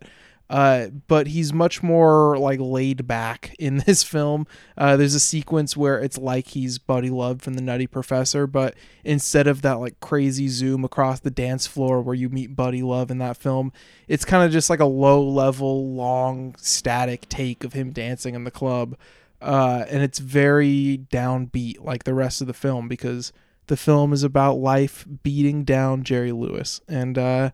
[0.49, 4.47] uh, but he's much more like laid back in this film.
[4.77, 8.75] Uh, there's a sequence where it's like he's Buddy Love from The Nutty Professor, but
[9.03, 13.11] instead of that like crazy zoom across the dance floor where you meet Buddy Love
[13.11, 13.73] in that film,
[14.07, 18.45] it's kind of just like a low level, long, static take of him dancing in
[18.45, 18.97] the club.
[19.39, 23.31] Uh, and it's very downbeat like the rest of the film because
[23.67, 26.81] the film is about life beating down Jerry Lewis.
[26.87, 27.51] And, uh,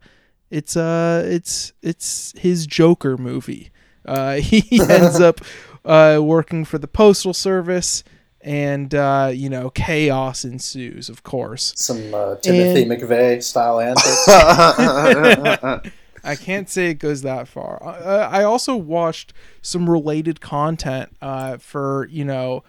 [0.53, 3.71] it's uh it's it's his Joker movie.
[4.05, 5.41] Uh, he ends up
[5.83, 8.03] uh, working for the postal service,
[8.41, 11.09] and uh, you know chaos ensues.
[11.09, 14.27] Of course, Some uh, Timothy McVeigh style antics.
[16.25, 17.83] I can't say it goes that far.
[17.83, 22.63] Uh, I also watched some related content uh, for you know.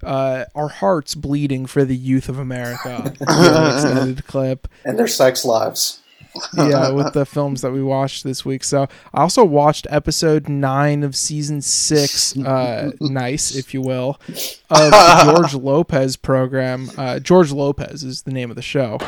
[0.00, 3.12] Uh, our hearts bleeding for the youth of America.
[3.18, 4.68] the extended clip.
[4.84, 6.00] and their sex lives.
[6.56, 8.64] yeah, with the films that we watched this week.
[8.64, 14.20] So I also watched episode nine of season six, uh, nice, if you will,
[14.70, 14.92] of
[15.24, 16.90] George Lopez program.
[16.96, 18.98] Uh, George Lopez is the name of the show.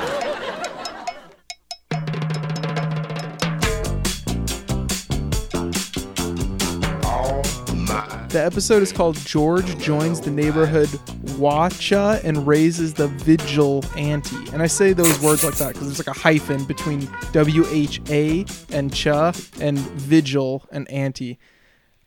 [8.30, 10.88] The episode is called George Joins the Neighborhood
[11.36, 14.36] Watcha and Raises the Vigil Ante.
[14.52, 18.00] And I say those words like that because there's like a hyphen between W H
[18.08, 21.40] A and cha and vigil and ante.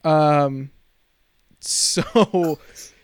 [0.05, 0.71] Um,
[1.59, 2.57] so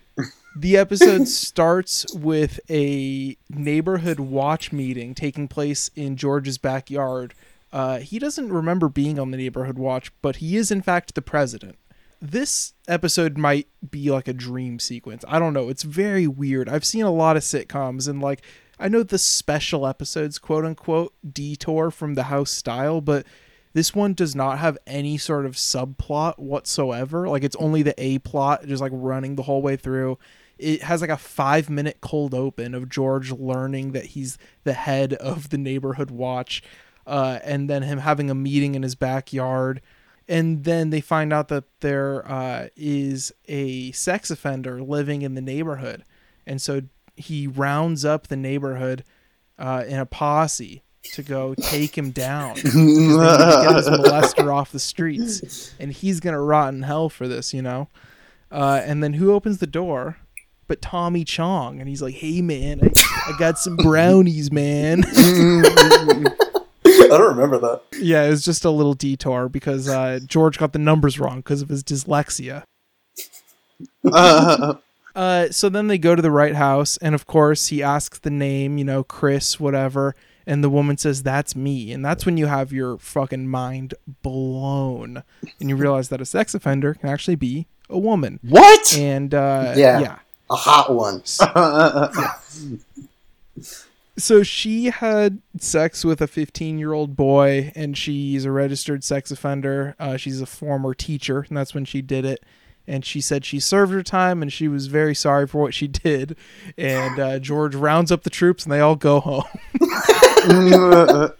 [0.55, 7.33] the episode starts with a neighborhood watch meeting taking place in George's backyard.
[7.73, 11.21] Uh, he doesn't remember being on the neighborhood watch, but he is in fact the
[11.21, 11.75] president
[12.21, 15.23] this episode might be like a dream sequence.
[15.27, 15.69] I don't know.
[15.69, 16.67] It's very weird.
[16.67, 18.41] I've seen a lot of sitcoms and like
[18.79, 23.25] I know the special episodes, quote unquote, detour from the house style, but
[23.73, 27.27] this one does not have any sort of subplot whatsoever.
[27.27, 30.17] Like it's only the A plot just like running the whole way through.
[30.57, 35.13] It has like a five minute cold open of George learning that he's the head
[35.13, 36.63] of the neighborhood watch,
[37.07, 39.81] uh, and then him having a meeting in his backyard
[40.29, 45.41] and then they find out that there uh, is a sex offender living in the
[45.41, 46.03] neighborhood.
[46.45, 46.83] And so
[47.15, 49.03] he rounds up the neighborhood
[49.57, 54.53] uh, in a posse to go take him down, they need to get this molester
[54.53, 55.73] off the streets.
[55.79, 57.89] And he's gonna rot in hell for this you know?
[58.51, 60.17] Uh, and then who opens the door
[60.67, 62.91] but Tommy Chong, and he's like, "Hey man, I,
[63.27, 65.03] I got some brownies, man."
[67.01, 67.81] I don't remember that.
[68.01, 71.61] yeah, it was just a little detour because uh, George got the numbers wrong because
[71.61, 72.63] of his dyslexia.
[74.11, 74.75] Uh,
[75.15, 78.29] Uh, so then they go to the right house, and of course he asks the
[78.29, 82.45] name, you know, Chris, whatever, and the woman says, "That's me," and that's when you
[82.45, 85.23] have your fucking mind blown,
[85.59, 88.39] and you realize that a sex offender can actually be a woman.
[88.47, 88.95] what?
[88.97, 89.99] And uh, Yeah.
[89.99, 90.19] yeah,
[90.51, 91.23] A hot one.
[94.19, 99.31] so she had sex with a 15 year old boy and she's a registered sex
[99.31, 99.95] offender.
[99.99, 102.43] Uh, she's a former teacher and that's when she did it.
[102.87, 105.87] And she said she served her time and she was very sorry for what she
[105.87, 106.35] did.
[106.77, 109.43] And uh, george rounds up the troops and they all go home.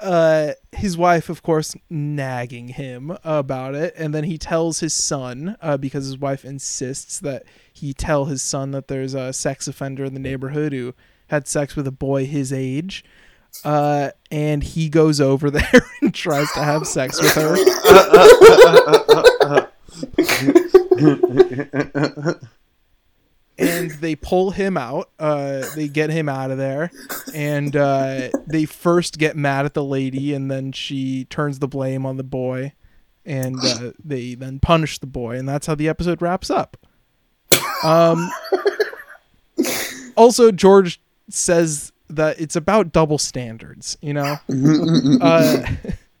[0.00, 5.56] Uh, his wife, of course, nagging him about it, and then he tells his son
[5.60, 10.04] uh, because his wife insists that he tell his son that there's a sex offender
[10.04, 10.94] in the neighborhood who
[11.28, 13.04] had sex with a boy his age.
[13.64, 17.56] Uh, and he goes over there and tries to have sex with her.
[23.62, 25.10] and they pull him out.
[25.18, 26.90] Uh, they get him out of there,
[27.34, 32.04] and uh, they first get mad at the lady, and then she turns the blame
[32.04, 32.72] on the boy,
[33.24, 36.76] and uh, they then punish the boy, and that's how the episode wraps up.
[37.84, 38.30] Um.
[40.14, 41.00] Also, George
[41.30, 43.96] says that it's about double standards.
[44.02, 44.36] You know.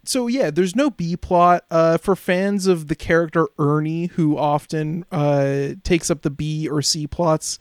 [0.02, 4.36] Uh, so yeah, there's no B plot uh, for fans of the character Ernie, who
[4.36, 7.58] often uh, takes up the B or C plots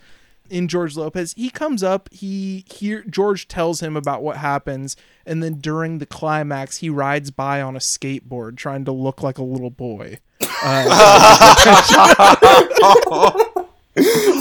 [0.50, 1.34] in George Lopez.
[1.38, 6.06] He comes up, he here George tells him about what happens, and then during the
[6.06, 10.20] climax, he rides by on a skateboard trying to look like a little boy.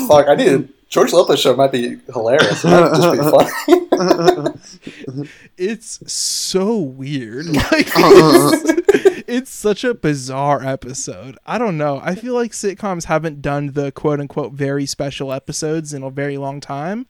[0.09, 2.65] Fuck, I need George Lopez show might be hilarious.
[2.65, 3.19] It might just be
[4.91, 5.41] funny.
[5.57, 7.47] It's so weird.
[7.71, 8.51] Like uh, uh, uh.
[8.53, 11.39] it's, it's such a bizarre episode.
[11.47, 12.01] I don't know.
[12.03, 16.37] I feel like sitcoms haven't done the quote unquote very special episodes in a very
[16.37, 17.07] long time.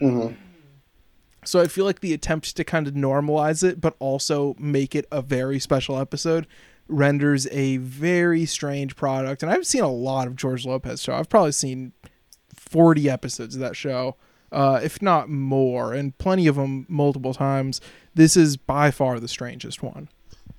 [0.00, 0.34] Mm-hmm.
[1.44, 5.06] So I feel like the attempt to kind of normalize it, but also make it
[5.10, 6.46] a very special episode,
[6.88, 9.42] renders a very strange product.
[9.42, 11.14] And I've seen a lot of George Lopez show.
[11.14, 11.92] I've probably seen
[12.68, 14.16] forty episodes of that show,
[14.52, 17.80] uh, if not more, and plenty of them multiple times.
[18.14, 20.08] This is by far the strangest one.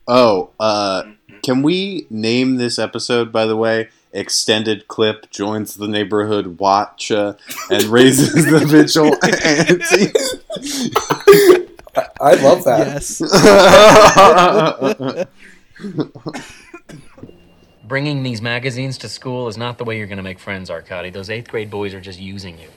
[0.08, 1.04] oh, uh,
[1.44, 3.90] can we name this episode, by the way?
[4.14, 7.34] Extended clip joins the neighborhood watch uh,
[7.70, 10.12] and raises the vigil ante.
[12.22, 12.88] I love that.
[12.88, 13.22] Yes.
[17.88, 21.10] Bringing these magazines to school is not the way you're going to make friends, Arcady.
[21.10, 22.68] Those eighth grade boys are just using you.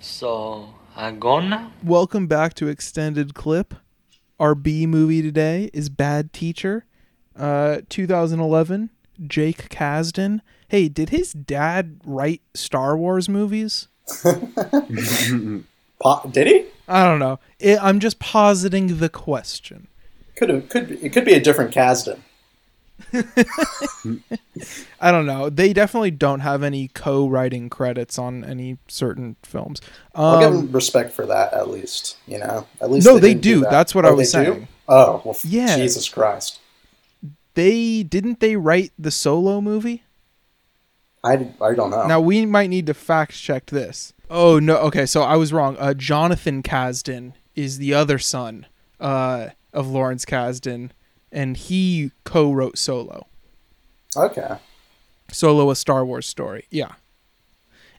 [0.00, 1.70] So, I'm gone now?
[1.84, 3.74] Welcome back to Extended Clip.
[4.40, 6.84] Our B movie today is Bad Teacher,
[7.38, 8.90] uh, 2011.
[9.24, 10.40] Jake Kasdan.
[10.66, 13.86] Hey, did his dad write Star Wars movies?
[14.24, 16.64] Po- did he?
[16.88, 17.38] I don't know.
[17.60, 19.86] It, I'm just positing the question.
[20.34, 20.68] Could have.
[20.68, 22.18] Could be, it could be a different Kasdan.
[25.00, 25.50] I don't know.
[25.50, 29.80] They definitely don't have any co-writing credits on any certain films.
[30.14, 32.16] I'll give Um, him respect for that at least.
[32.26, 33.60] You know, at least No, they didn't do.
[33.60, 33.70] that.
[33.70, 34.52] That's what Oh, I was they do?
[34.52, 34.68] saying.
[34.88, 35.76] Oh, well, Yeah.
[35.76, 36.58] Jesus Christ.
[37.54, 40.02] they didn't they write the Solo movie?
[41.24, 42.06] I, I don't know.
[42.06, 44.12] Now we might need to fact check this.
[44.30, 45.76] Oh no, okay, so I was wrong.
[45.78, 48.66] Uh, Jonathan Kasdan is the other son
[49.00, 50.90] uh, of Lawrence Kasdan,
[51.36, 53.26] and he co-wrote Solo.
[54.16, 54.56] Okay.
[55.30, 56.64] Solo, a Star Wars story.
[56.70, 56.92] Yeah.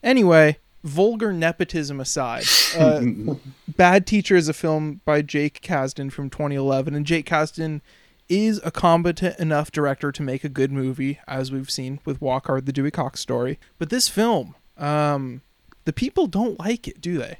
[0.01, 3.03] Anyway, vulgar nepotism aside, uh,
[3.67, 7.81] Bad Teacher is a film by Jake Kasdan from 2011, and Jake Kasdan
[8.27, 12.47] is a competent enough director to make a good movie, as we've seen with Walk
[12.47, 13.59] Hard, the Dewey Cox story.
[13.77, 15.41] But this film, um,
[15.85, 17.37] the people don't like it, do they?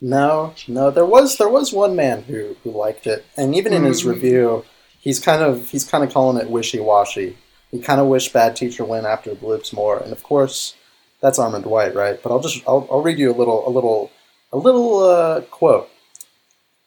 [0.00, 0.90] No, no.
[0.90, 4.64] There was there was one man who who liked it, and even in his review,
[5.02, 7.36] he's kind of he's kind of calling it wishy washy.
[7.70, 10.74] He kind of wished Bad Teacher went after Bloops more, and of course,
[11.20, 12.22] that's Armond White, right?
[12.22, 14.10] But I'll just I'll, I'll read you a little a little
[14.50, 15.90] a little uh, quote.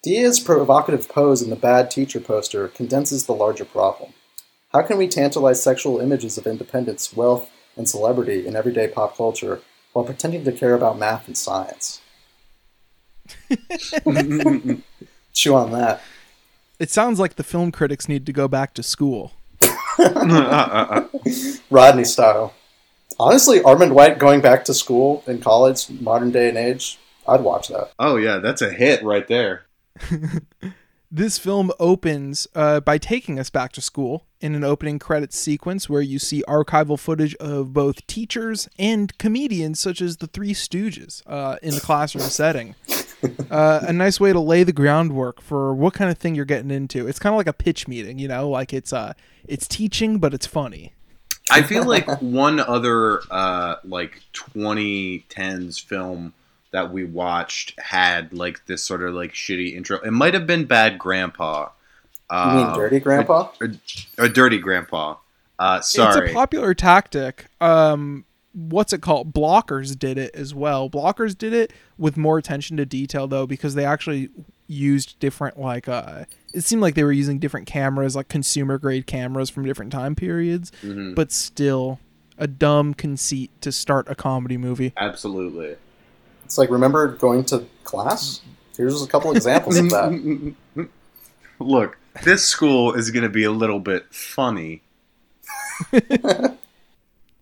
[0.01, 4.13] Diaz's provocative pose in the Bad Teacher poster condenses the larger problem.
[4.72, 9.61] How can we tantalize sexual images of independence, wealth, and celebrity in everyday pop culture
[9.93, 12.01] while pretending to care about math and science?
[15.34, 16.01] Chew on that.
[16.80, 19.34] It sounds like the film critics need to go back to school.
[21.69, 22.53] Rodney style.
[23.17, 27.69] Honestly, Armond White going back to school in college, modern day and age, I'd watch
[27.69, 27.91] that.
[27.97, 29.65] Oh yeah, that's a hit right there.
[31.15, 35.88] This film opens uh, by taking us back to school in an opening credits sequence
[35.88, 41.21] where you see archival footage of both teachers and comedians such as the Three Stooges
[41.26, 42.76] uh, in the classroom setting.
[43.51, 46.71] Uh, a nice way to lay the groundwork for what kind of thing you're getting
[46.71, 47.07] into.
[47.07, 49.13] It's kind of like a pitch meeting, you know, like it's uh,
[49.47, 50.93] it's teaching but it's funny.
[51.51, 56.34] I feel like one other uh, like 2010s film
[56.71, 59.99] that we watched had like this sort of like shitty intro.
[59.99, 61.69] It might have been Bad Grandpa.
[62.32, 63.51] You mean Uh, Dirty Grandpa?
[63.61, 63.69] A
[64.17, 65.15] or Dirty Grandpa.
[65.59, 66.26] Uh, sorry.
[66.26, 67.45] It's a popular tactic.
[67.61, 68.26] Um,
[68.56, 69.34] what's it called?
[69.34, 70.89] Blockers did it as well.
[70.89, 74.30] Blockers did it with more attention to detail though, because they actually
[74.68, 79.06] used different like uh it seemed like they were using different cameras like consumer grade
[79.06, 81.14] cameras from different time periods Mhm.
[81.14, 81.99] but still
[82.39, 85.76] a dumb conceit to start a comedy movie Absolutely.
[86.45, 88.41] It's like, remember going to class?
[88.76, 90.56] Here's a couple examples of that.
[91.60, 94.82] Look, this school is going to be a little bit funny.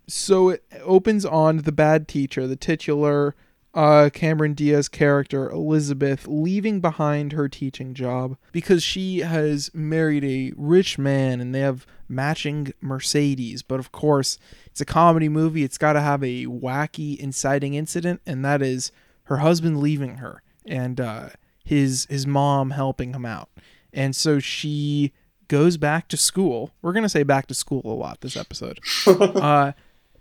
[0.08, 3.36] so it opens on the bad teacher, the titular
[3.74, 10.54] uh, Cameron Diaz character, Elizabeth, leaving behind her teaching job because she has married a
[10.56, 13.64] rich man and they have matching Mercedes.
[13.64, 14.38] But of course,
[14.68, 15.64] it's a comedy movie.
[15.64, 18.92] It's got to have a wacky, inciting incident, and that is
[19.24, 21.30] her husband leaving her and uh,
[21.64, 23.50] his his mom helping him out.
[23.92, 25.14] And so she
[25.48, 26.72] goes back to school.
[26.82, 28.80] We're gonna say back to school a lot this episode.
[29.08, 29.74] uh,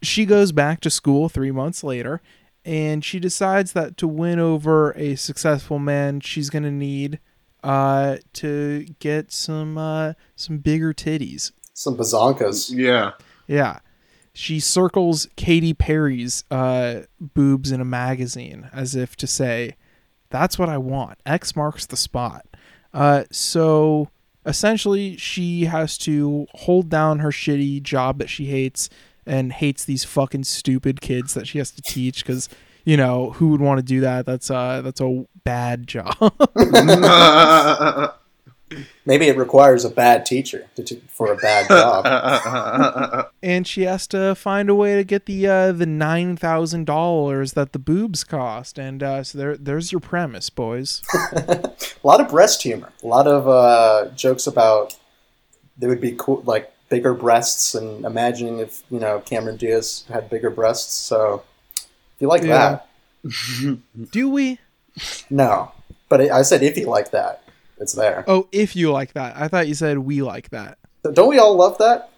[0.02, 2.20] she goes back to school three months later,
[2.64, 7.20] and she decides that to win over a successful man, she's gonna need
[7.62, 11.52] uh, to get some uh, some bigger titties.
[11.74, 12.72] Some bazonkas.
[12.74, 13.12] Yeah.
[13.46, 13.80] Yeah.
[14.34, 19.76] She circles Katy Perry's uh, boobs in a magazine as if to say,
[20.30, 21.18] that's what I want.
[21.26, 22.46] X marks the spot.
[22.94, 24.08] Uh, so
[24.46, 28.88] essentially, she has to hold down her shitty job that she hates
[29.26, 32.48] and hates these fucking stupid kids that she has to teach because,
[32.84, 34.26] you know, who would want to do that?
[34.26, 36.16] That's, uh, that's a bad job.
[39.04, 43.30] Maybe it requires a bad teacher to, to, for a bad job.
[43.42, 47.52] and she has to find a way to get the uh, the nine thousand dollars
[47.54, 51.02] that the boobs cost, and uh, so there there's your premise, boys.
[51.32, 52.92] a lot of breast humor.
[53.02, 54.96] A lot of uh, jokes about
[55.76, 60.28] there would be cool, like bigger breasts, and imagining if you know Cameron Diaz had
[60.28, 60.92] bigger breasts.
[60.94, 61.42] So
[62.14, 62.80] if you like Yeah.
[63.24, 63.78] that,
[64.12, 64.58] Do we?
[65.30, 65.72] no.
[66.10, 67.42] But I said if you like that,
[67.78, 68.24] it's there.
[68.28, 70.76] Oh, if you like that, I thought you said we like that.
[71.14, 72.10] Don't we all love that?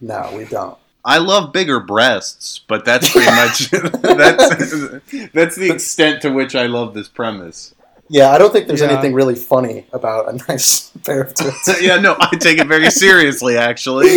[0.00, 0.76] No, we don't.
[1.04, 6.66] I love bigger breasts, but that's pretty much that's that's the extent to which I
[6.66, 7.75] love this premise.
[8.08, 8.90] Yeah, I don't think there's Yeah.
[8.92, 11.80] anything really funny about a nice pair of tits.
[11.82, 13.56] yeah, no, I take it very seriously.
[13.56, 14.08] Actually,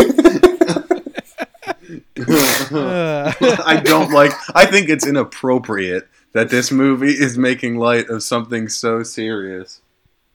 [2.40, 4.32] I don't like.
[4.56, 9.82] I think it's inappropriate that this movie is making light of something so serious.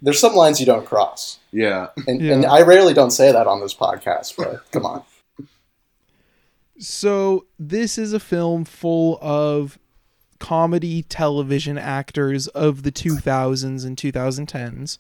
[0.03, 2.35] There's some lines you don't cross, Yeah, and, Yeah.
[2.35, 4.35] and I rarely don't say that on this podcast.
[4.37, 5.03] But come on,
[6.79, 9.79] so this is a film full of
[10.45, 14.99] comedy television actors of the 2000s and 2010s.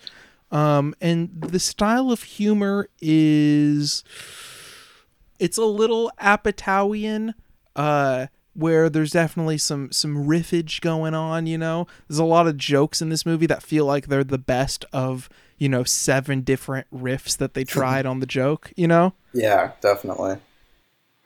[0.50, 4.04] Um, and the style of humor is
[5.38, 7.34] it's a little Apatowian,
[7.76, 11.46] uh, where there's definitely some some riffage going on.
[11.46, 14.38] You know, there's a lot of jokes in this movie that feel like they're the
[14.38, 15.28] best of
[15.58, 18.72] you know seven different riffs that they tried on the joke.
[18.76, 20.38] You know, yeah, definitely.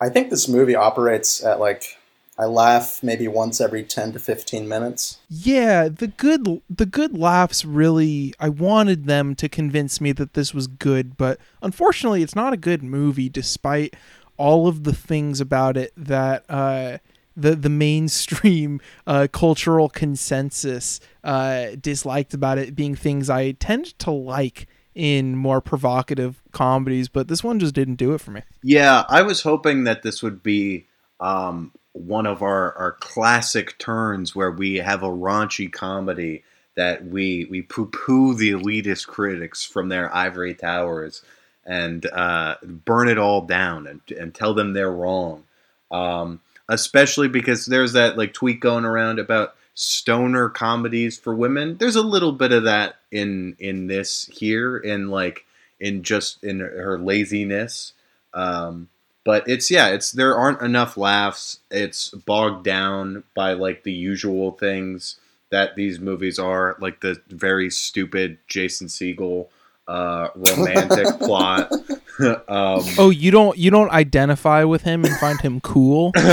[0.01, 1.98] I think this movie operates at like
[2.39, 5.19] I laugh maybe once every ten to fifteen minutes.
[5.29, 8.33] yeah, the good the good laughs really.
[8.39, 12.57] I wanted them to convince me that this was good, but unfortunately, it's not a
[12.57, 13.97] good movie, despite
[14.37, 16.45] all of the things about it that.
[16.49, 16.99] Uh,
[17.41, 24.11] the, the mainstream uh, cultural consensus uh, disliked about it being things I tend to
[24.11, 28.43] like in more provocative comedies, but this one just didn't do it for me.
[28.65, 29.05] yeah.
[29.09, 30.89] I was hoping that this would be
[31.21, 36.45] um, one of our our classic turns where we have a raunchy comedy
[36.77, 41.23] that we we poo poo the elitist critics from their ivory towers
[41.65, 45.45] and uh, burn it all down and, and tell them they're wrong.
[45.91, 51.77] Um, especially because there's that like tweet going around about stoner comedies for women.
[51.79, 55.45] There's a little bit of that in in this here in like
[55.81, 57.93] in just in her laziness.
[58.35, 58.89] Um,
[59.25, 61.61] but it's yeah, it's there aren't enough laughs.
[61.71, 65.19] It's bogged down by like the usual things
[65.51, 69.49] that these movies are, like the very stupid Jason Segel
[69.89, 71.73] uh, romantic plot.
[72.21, 76.13] um, Oh, you don't you don't identify with him and find him cool?
[76.17, 76.25] yeah,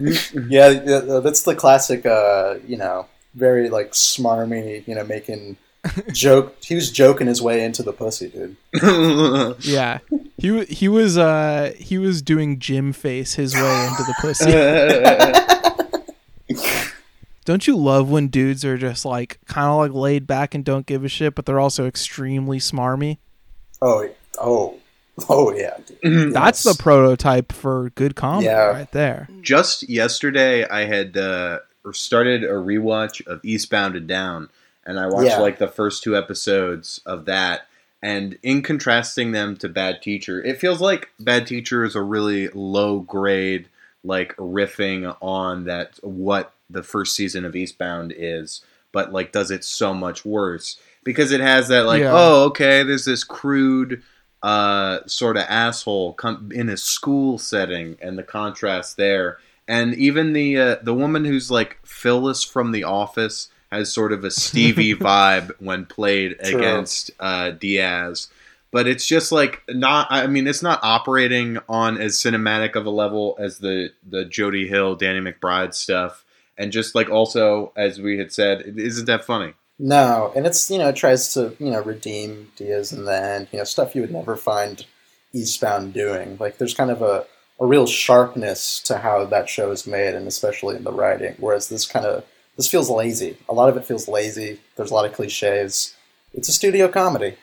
[0.00, 2.06] yeah, that's the classic.
[2.06, 4.86] Uh, you know, very like smarmy.
[4.86, 5.56] You know, making
[6.12, 6.56] joke.
[6.62, 8.56] He was joking his way into the pussy, dude.
[9.64, 9.98] yeah.
[10.38, 14.52] He wa- he was uh he was doing gym face his way into the pussy.
[17.44, 20.86] Don't you love when dudes are just like kind of like laid back and don't
[20.86, 23.18] give a shit, but they're also extremely smarmy?
[23.80, 24.08] Oh,
[24.40, 24.78] oh,
[25.28, 25.76] oh, yeah.
[26.04, 26.32] Dude.
[26.34, 28.66] That's the prototype for good comedy Yeah.
[28.66, 29.28] right there.
[29.40, 31.58] just yesterday I had uh,
[31.90, 34.48] started a rewatch of Eastbound and Down,
[34.86, 35.38] and I watched Yeah.
[35.40, 37.66] like the first two episodes of that.
[38.02, 42.48] And in contrasting them to Bad Teacher, it feels like Bad Teacher is a really
[42.48, 43.68] low grade,
[44.02, 49.62] like riffing on that what the first season of Eastbound is, but like does it
[49.64, 52.12] so much worse because it has that like Yeah.
[52.12, 54.02] oh okay there's this crude
[54.42, 60.32] uh, sort of asshole come in a school setting and the contrast there and even
[60.32, 64.94] the uh, the woman who's like Phyllis from The Office has sort of a Stevie
[64.94, 66.58] vibe when played True.
[66.58, 68.28] against uh, Diaz.
[68.70, 70.06] But it's just like not.
[70.10, 74.66] I mean, it's not operating on as cinematic of a level as the the Jody
[74.66, 76.24] Hill, Danny McBride stuff,
[76.56, 79.52] and just like also as we had said, it isn't that funny.
[79.78, 83.48] No, and it's you know it tries to you know redeem Diaz in the end.
[83.52, 84.86] You know stuff you would never find
[85.34, 86.38] Eastbound doing.
[86.40, 87.26] Like there's kind of a
[87.60, 91.34] a real sharpness to how that show is made, and especially in the writing.
[91.38, 92.24] Whereas this kind of
[92.56, 93.36] this feels lazy.
[93.48, 94.60] A lot of it feels lazy.
[94.76, 95.94] There's a lot of cliches.
[96.34, 97.36] It's a studio comedy.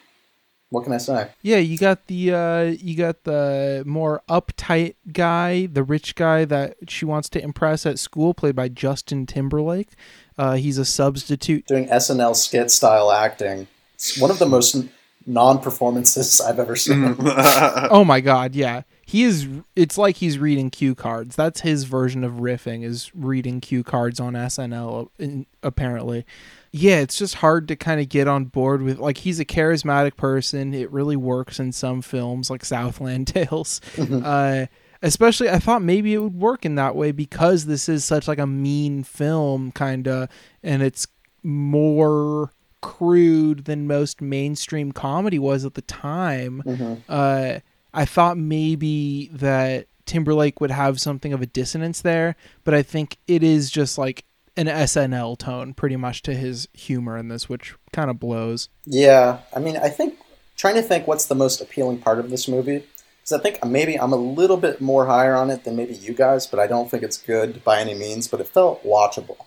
[0.72, 1.32] What can I say?
[1.42, 6.78] Yeah, you got the uh you got the more uptight guy, the rich guy that
[6.88, 9.90] she wants to impress at school, played by Justin Timberlake.
[10.38, 11.66] Uh, he's a substitute.
[11.66, 13.68] Doing SNL skit style acting.
[13.96, 14.86] It's one of the most
[15.26, 17.16] non performances I've ever seen.
[17.92, 18.84] Oh my god, yeah.
[19.10, 21.36] He is it's like he's reading cue cards.
[21.36, 26.28] That's his version of riffing is reading cue cards on SNL apparently.
[26.72, 30.16] Yeah, it's just hard to kind of get on board with like he's a charismatic
[30.16, 30.76] person.
[30.76, 33.82] It really works in some films like Southland Tales.
[33.98, 34.68] uh
[35.02, 38.38] especially I thought maybe it would work in that way because this is such like
[38.38, 40.30] a mean film kind of
[40.62, 41.08] and it's
[41.42, 42.52] more
[42.82, 46.62] crude than most mainstream comedy was at the time.
[47.10, 47.60] Uh
[47.94, 53.18] I thought maybe that Timberlake would have something of a dissonance there, but I think
[53.28, 54.26] it is just like
[54.58, 58.70] an SNL tone pretty much to his humor in this, which kind of blows.
[58.86, 60.20] Yeah, I mean, I think
[60.58, 62.84] trying to think what's the most appealing part of this movie
[63.30, 66.14] because I think maybe I'm a little bit more higher on it than maybe you
[66.14, 68.28] guys, but I don't think it's good by any means.
[68.28, 69.38] But it felt watchable.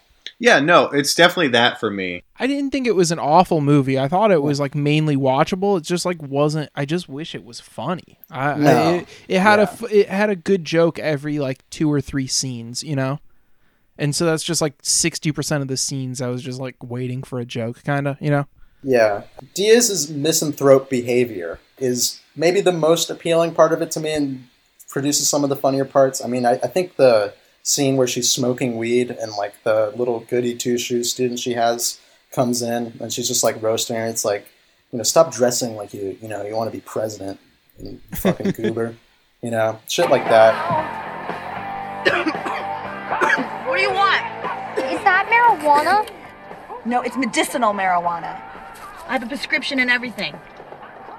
[0.43, 2.25] Yeah, no, it's definitely that for me.
[2.37, 3.97] I didn't think it was an awful movie.
[3.97, 5.79] I thought it was like mainly watchable.
[5.79, 6.69] It just like wasn't.
[6.75, 8.19] I just wish it was funny.
[8.29, 8.71] I, No.
[8.71, 9.69] I, it, it had a Yeah.
[9.71, 13.21] f- it had a good joke every like two or three scenes, you know.
[13.97, 16.21] And so that's just like sixty percent of the scenes.
[16.21, 18.47] I was just like waiting for a joke, kind of, you know.
[18.83, 19.23] Yeah,
[19.55, 24.49] Diaz's misanthrope behavior is maybe the most appealing part of it to me, and
[24.89, 26.25] produces some of the funnier parts.
[26.25, 27.33] I mean, I, I think the
[27.63, 32.01] scene where she's smoking weed and like the little goody two shoes student she has
[32.33, 34.07] comes in and she's just like roasting her.
[34.07, 34.49] It's like,
[34.91, 37.39] you know, stop dressing like you, you know, you want to be president,
[37.79, 38.97] you fucking goober,
[39.43, 40.53] you know, shit like that.
[43.67, 44.23] What do you want?
[44.79, 46.09] Is that marijuana?
[46.85, 48.41] No, it's medicinal marijuana.
[49.07, 50.39] I have a prescription and everything.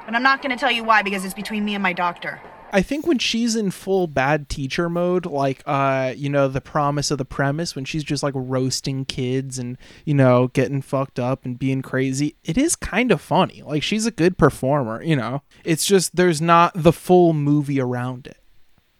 [0.05, 2.41] But I'm not going to tell you why because it's between me and my doctor.
[2.75, 7.11] I think when she's in full bad teacher mode, like uh, you know, the promise
[7.11, 11.45] of the premise, when she's just like roasting kids and you know getting fucked up
[11.45, 13.61] and being crazy, it is kind of funny.
[13.61, 15.43] Like she's a good performer, you know.
[15.63, 18.37] It's just there's not the full movie around it.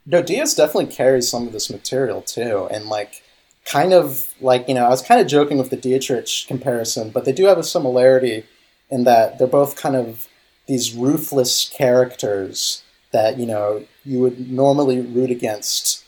[0.06, 3.24] No, Diaz definitely carries some of this material too, and like,
[3.66, 7.26] kind of like you know, I was kind of joking with the Dietrich comparison, but
[7.26, 8.46] they do have a similarity
[8.92, 10.28] in that they're both kind of
[10.68, 12.83] these ruthless characters
[13.14, 16.04] that you know you would normally root against,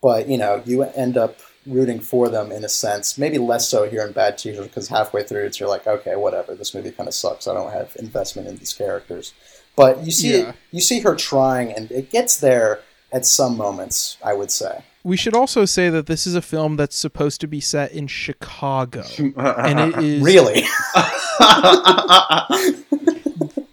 [0.00, 3.18] but you know you end up rooting for them in a sense.
[3.18, 6.54] Maybe less so here in Bad Teacher because halfway through it's you're like, okay, whatever,
[6.54, 7.46] this movie kind of sucks.
[7.48, 9.32] I don't have investment in these characters,
[9.76, 10.52] but you see Yeah.
[10.70, 12.80] you see her trying, and it gets there
[13.12, 14.16] at some moments.
[14.24, 14.84] I would say.
[15.02, 18.06] We should also say that this is a film that's supposed to be set in
[18.06, 19.02] Chicago,
[19.36, 20.64] and it is Really?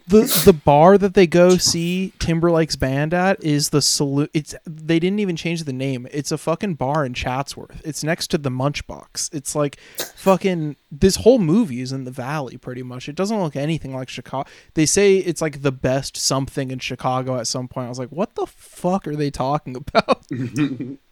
[0.07, 4.29] the the bar that they go see Timberlake's band at is the saloon.
[4.33, 6.07] It's they didn't even change the name.
[6.11, 7.81] It's a fucking bar in Chatsworth.
[7.83, 9.33] It's next to the Munchbox.
[9.33, 9.77] It's like
[10.15, 13.09] fucking this whole movie is in the valley pretty much.
[13.09, 14.49] It doesn't look anything like Chicago.
[14.75, 17.87] They say it's like the best something in Chicago at some point.
[17.87, 20.25] I was like, what the fuck are they talking about?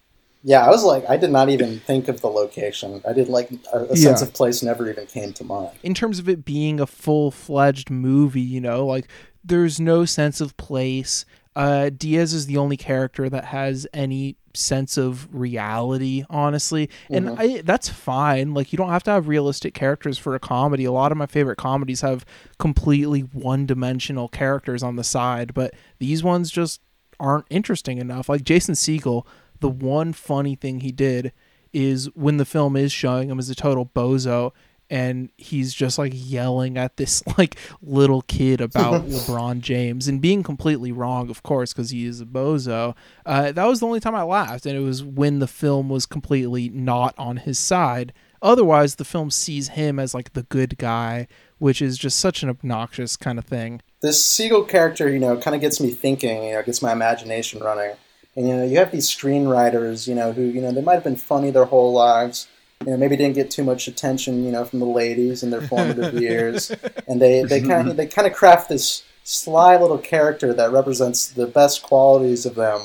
[0.48, 3.02] Yeah, I was like, I did not even think of the location.
[3.08, 5.72] I did like a, a sense of place never even came to mind.
[5.82, 9.08] in terms of it being a full fledged movie, you know, like
[9.44, 11.26] there's no sense of place.
[11.56, 17.36] Uh, Diaz is the only character that has any sense of reality, honestly, and Mhm.
[17.40, 18.54] I, that's fine.
[18.54, 20.86] Like you don't have to have realistic characters for a comedy.
[20.86, 22.24] A lot of my favorite comedies have
[22.60, 26.82] completely one-dimensional characters on the side, but these ones just
[27.20, 28.30] aren't interesting enough.
[28.30, 29.26] Like Jason Segel,
[29.60, 31.32] the one funny thing he did
[31.74, 34.52] is when the film is showing him as a total bozo
[34.90, 40.44] and he's just like yelling at this like little kid about LeBron James and being
[40.44, 42.96] completely wrong, of course, because he is a bozo.
[43.26, 46.06] Uh, that was the only time I laughed, and it was when the film was
[46.06, 48.14] completely not on his side.
[48.42, 51.28] Otherwise, the film sees him as like the good guy,
[51.58, 53.82] which is just such an obnoxious kind of thing.
[54.02, 56.44] This Segel character, you know, kind of gets me thinking.
[56.44, 57.96] You know, gets my imagination running.
[58.36, 61.04] And you know, you have these screenwriters, you know, who you know they might have
[61.04, 62.48] been funny their whole lives.
[62.86, 65.62] You know, maybe didn't get too much attention, you know, from the ladies in their
[65.62, 66.72] formative years,
[67.08, 71.28] and they they kind of they kind of craft this sly little character that represents
[71.28, 72.82] the best qualities of them.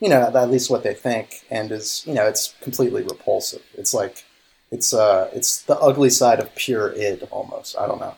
[0.00, 3.62] You know, at least what they think, and is you know, it's completely repulsive.
[3.74, 4.24] It's like
[4.70, 7.78] it's uh it's the ugly side of pure id almost.
[7.78, 8.14] I don't know.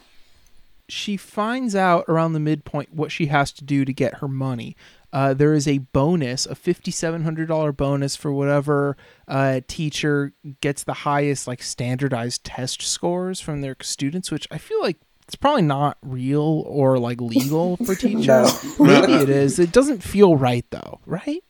[0.89, 4.77] she finds out around the midpoint what she has to do to get her money.
[5.15, 8.97] Uh, there is a bonus, a fifty-seven hundred dollar bonus for whatever
[9.29, 14.83] uh, teacher gets the highest like standardized test scores from their students, which I feel
[14.83, 14.97] like
[15.29, 18.27] it's probably not real or like legal for teachers.
[18.27, 18.85] No.
[18.85, 19.61] Maybe it is.
[19.61, 21.44] It doesn't feel right though, right?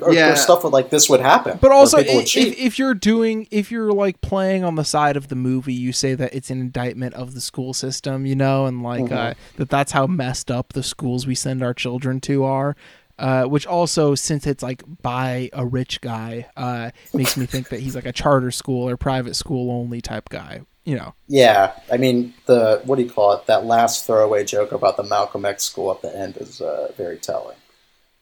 [0.00, 0.32] Or, Yeah.
[0.32, 1.58] or stuff like this would happen.
[1.60, 5.34] But also, if, if you're doing, if you're like playing on the side of the
[5.36, 9.04] movie, you say that it's an indictment of the school system, you know, and like
[9.04, 9.12] Mhm.
[9.12, 12.76] uh, that that's how messed up the schools we send our children to are.
[13.18, 17.78] Uh, which also, since it's like by a rich guy, uh, makes me think that
[17.80, 20.62] he's like a charter school or private school only type guy.
[20.84, 23.46] You know, Yeah, I mean the what do you call it?
[23.46, 27.18] That last throwaway joke about the Malcolm X school at the end is uh, very
[27.18, 27.56] telling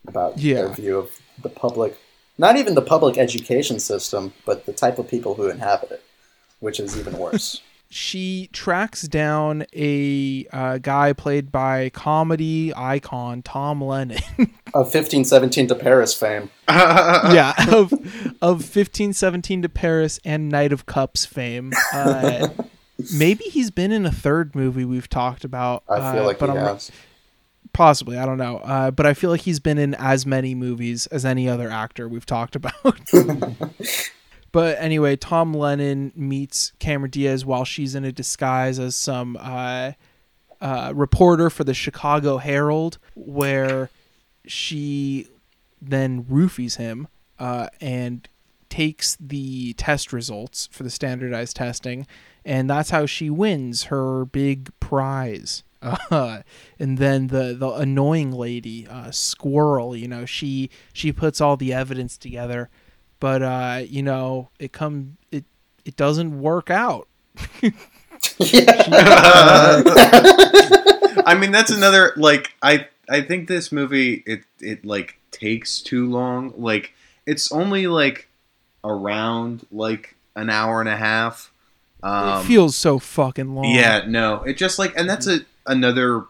[0.07, 0.57] about Yeah.
[0.57, 1.11] their view of
[1.43, 1.99] the public,
[2.39, 6.05] not even the public education system, but the type of people who inhabit it,
[6.61, 7.61] which is even worse.
[7.91, 14.21] she tracks down a uh, guy played by comedy icon Tom Lennon.
[14.75, 16.51] of fifteen seventeen to Paris fame.
[16.69, 17.93] yeah, of
[18.41, 21.73] of fifteen seventeen to Paris and Knight of Cups fame.
[21.93, 22.49] Uh,
[23.13, 25.83] maybe he's been in a third movie we've talked about.
[25.89, 26.91] I feel uh, like but he I'm- has.
[27.73, 28.59] Possibly, I don't know.
[28.59, 32.09] Uh, but I feel like he's been in as many movies as any other actor
[32.09, 32.75] we've talked about.
[34.53, 39.93] but anyway, Tom Lennon meets Cameron Diaz while she's in a disguise as some uh,
[40.61, 43.91] uh, reporter for the Chicago Herald, where
[44.47, 45.29] she
[45.81, 47.09] then roofies him
[47.39, 48.29] uh, and
[48.69, 52.07] takes the test results for the standardized testing,
[52.45, 55.63] and that's how she wins her big prize.
[55.83, 56.43] Uh,
[56.79, 61.73] and then the the annoying lady, uh, Squirrel, you know, she she puts all the
[61.73, 62.69] evidence together,
[63.19, 65.45] but uh, you know, it come it
[65.85, 67.09] it doesn't work out.
[71.27, 76.09] I mean, that's another like I I think this movie it it like takes too
[76.09, 76.53] long.
[76.57, 76.95] Like
[77.27, 78.29] it's only like
[78.85, 81.53] around like an hour and a half.
[82.03, 83.67] Um, it feels so fucking long.
[83.67, 86.25] Yeah, no, it just like, and that's a another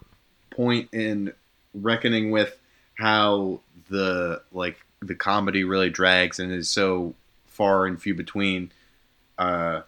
[0.51, 1.33] point in
[1.75, 2.59] reckoning with
[2.95, 7.15] how the like the comedy really drags and is so
[7.47, 8.73] far and few between.
[9.39, 9.83] Uh,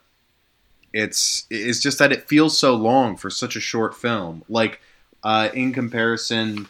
[0.93, 4.45] it's it's just that it feels so long for such a short film.
[4.49, 4.81] Like
[5.23, 6.69] uh, in comparison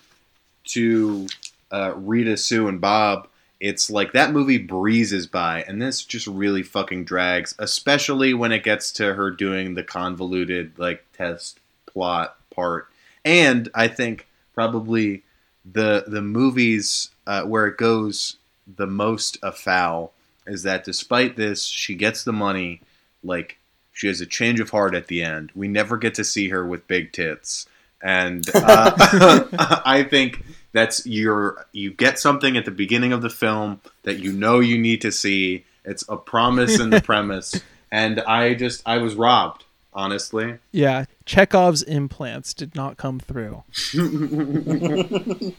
[0.64, 1.26] to
[1.70, 3.28] uh, Rita, Sue, and Bob,
[3.60, 8.64] it's like that movie breezes by, and this just really fucking drags, especially when it
[8.64, 12.88] gets to her doing the convoluted like test plot part.
[13.24, 15.22] And I think probably
[15.64, 18.36] the the movies uh, where it goes
[18.66, 20.12] the most afoul
[20.46, 22.80] is that despite this, she gets the money.
[23.22, 23.58] Like
[23.92, 25.52] she has a change of heart at the end.
[25.54, 27.66] We never get to see her with big tits,
[28.02, 29.46] and uh,
[29.84, 34.32] I think that's your you get something at the beginning of the film that you
[34.32, 35.64] know you need to see.
[35.84, 39.64] It's a promise in the premise, and I just I was robbed.
[39.92, 40.58] Honestly.
[40.70, 43.62] Yeah, Chekhov's implants did not come through.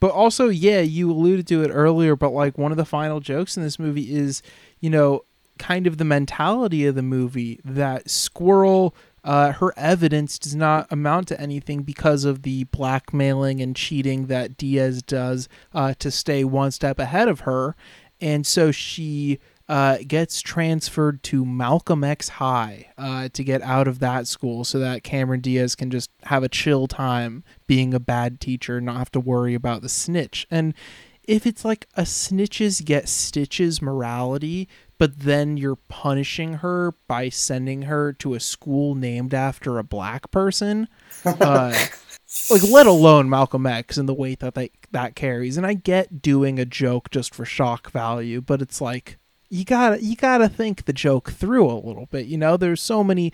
[0.00, 3.56] but also, yeah, you alluded to it earlier, but like one of the final jokes
[3.56, 4.42] in this movie is,
[4.80, 5.24] you know,
[5.58, 11.28] kind of the mentality of the movie that Squirrel, uh, her evidence does not amount
[11.28, 16.70] to anything because of the blackmailing and cheating that Diaz does uh, to stay one
[16.70, 17.76] step ahead of her.
[18.20, 19.38] And so she
[19.68, 24.78] uh, gets transferred to Malcolm X High uh, to get out of that school so
[24.78, 28.98] that Cameron Diaz can just have a chill time being a bad teacher and not
[28.98, 30.46] have to worry about the snitch.
[30.50, 30.74] And
[31.22, 37.82] if it's like a snitches get stitches morality, but then you're punishing her by sending
[37.82, 40.88] her to a school named after a black person,
[41.24, 41.74] uh,
[42.50, 45.56] like let alone Malcolm X and the weight that they, that carries.
[45.56, 49.16] And I get doing a joke just for shock value, but it's like
[49.54, 52.26] you gotta you gotta think the joke through a little bit.
[52.26, 53.32] You know, there's so many.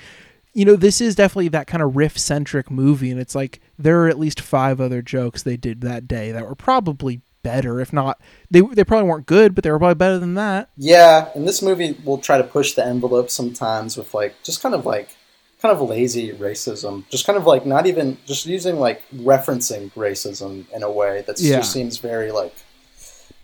[0.52, 4.02] You know, this is definitely that kind of riff centric movie, and it's like there
[4.04, 7.92] are at least five other jokes they did that day that were probably better, if
[7.92, 10.70] not they they probably weren't good, but they were probably better than that.
[10.76, 14.74] Yeah, and this movie will try to push the envelope sometimes with like just kind
[14.74, 15.16] of like
[15.62, 20.64] kind of lazy racism, just kind of like not even just using like referencing racism
[20.74, 21.58] in a way that Yeah.
[21.58, 22.54] just seems very like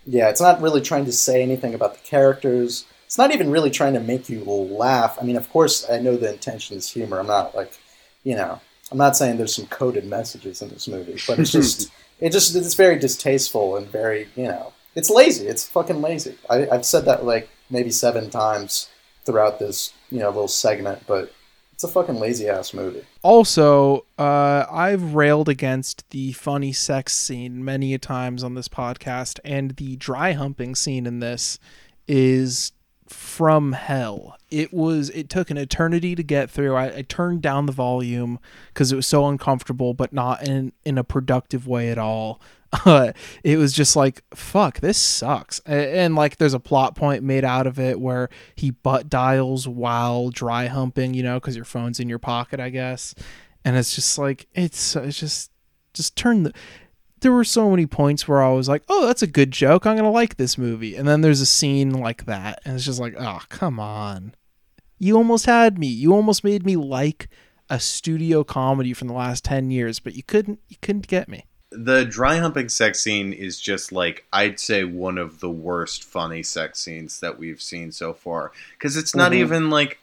[0.07, 2.85] yeah, it's not really trying to say anything about the characters.
[3.05, 5.17] It's not even really trying to make you laugh.
[5.19, 7.19] I mean, of course, I know the intention is humor.
[7.19, 7.77] I'm not like,
[8.23, 11.91] you know, I'm not saying there's some coded messages in this movie, but it's just,
[12.21, 15.45] it just, it's very distasteful and very, you know, it's lazy.
[15.45, 16.37] It's fucking lazy.
[16.49, 18.89] I, I've said that like maybe seven times
[19.25, 21.33] throughout this, you know, little segment, but
[21.77, 23.03] it's a fucking lazy ass movie.
[23.21, 29.39] Also, uh, I've railed against the funny sex scene many a times on this podcast,
[29.45, 31.59] and the dry humping scene in this
[32.07, 32.71] is
[33.07, 34.37] from hell.
[34.49, 35.11] It was.
[35.11, 36.73] It took an eternity to get through.
[36.73, 40.97] I, I turned down the volume because it was so uncomfortable, but not in in
[40.97, 42.41] a productive way at all.
[42.85, 43.11] Uh,
[43.43, 45.61] it was just like fuck this sucks.
[45.67, 49.67] A- and, like there's a plot point made out of it where he butt dials
[49.67, 53.15] while dry humping you know because your phone's in your pocket i guess.
[53.63, 55.51] And it's just like it's it's just
[55.93, 56.53] just turn the
[57.21, 59.85] there were so many points where i was like oh that's a good joke.
[59.85, 60.95] I'm gonna like this movie.
[60.95, 64.35] And then there's a scene like that and it's just like oh come on.
[64.99, 65.87] You almost had me.
[65.87, 67.29] You almost made me like
[67.69, 71.45] a studio comedy from the last 10 years but you couldn't you couldn't get me
[71.71, 76.41] The dry humping sex scene is just like I'd say one of the worst funny
[76.43, 79.35] sex scenes that we've seen so far because it's not Mhm.
[79.35, 79.99] even like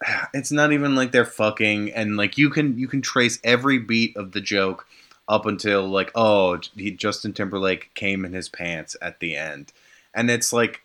[0.34, 4.16] it's not even like they're fucking and like you can you can trace every beat
[4.16, 4.86] of the joke
[5.28, 9.72] up until like oh he, Justin Timberlake came in his pants at the end
[10.14, 10.82] and it's like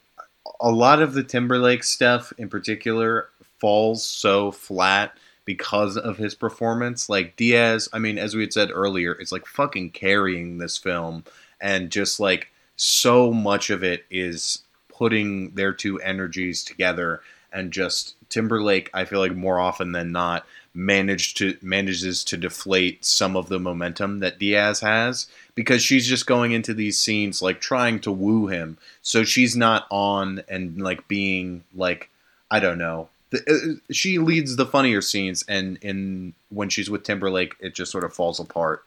[0.61, 3.29] a lot of the Timberlake stuff in particular
[3.59, 5.15] falls so flat
[5.51, 7.09] because of his performance.
[7.09, 11.25] Like Diaz, I mean, as we had said earlier, is like fucking carrying this film,
[11.59, 12.47] and just like
[12.77, 17.21] so much of it is putting their two energies together,
[17.51, 23.03] and just Timberlake, I feel like more often than not managed to manages to deflate
[23.03, 27.59] some of the momentum that Diaz has because she's just going into these scenes like
[27.59, 32.09] trying to woo him so she's not on and like being like
[32.49, 37.03] I don't know the, uh, she leads the funnier scenes and in when she's with
[37.03, 38.83] Timberlake it just sort of falls apart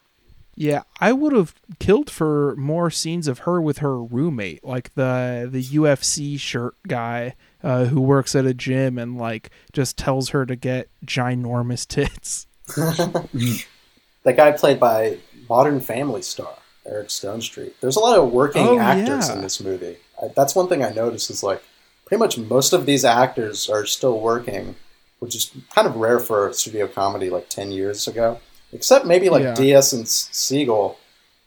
[0.56, 5.48] Yeah, I would have killed for more scenes of her with her roommate, like the
[5.50, 10.46] the UFC shirt guy uh, who works at a gym and like just tells her
[10.46, 12.46] to get ginormous tits.
[14.24, 15.18] That guy played by
[15.50, 16.54] Modern Family star
[16.86, 17.72] Eric Stonestreet.
[17.80, 19.34] There's a lot of working Oh, actors yeah.
[19.36, 19.96] in this movie.
[20.22, 21.62] I, that's one thing I noticed is like
[22.06, 24.76] pretty much most of these actors are still working,
[25.18, 28.40] which is kind of rare for a studio comedy like ten years ago.
[28.72, 29.54] Except maybe like Yeah.
[29.54, 30.96] Diaz and Segel,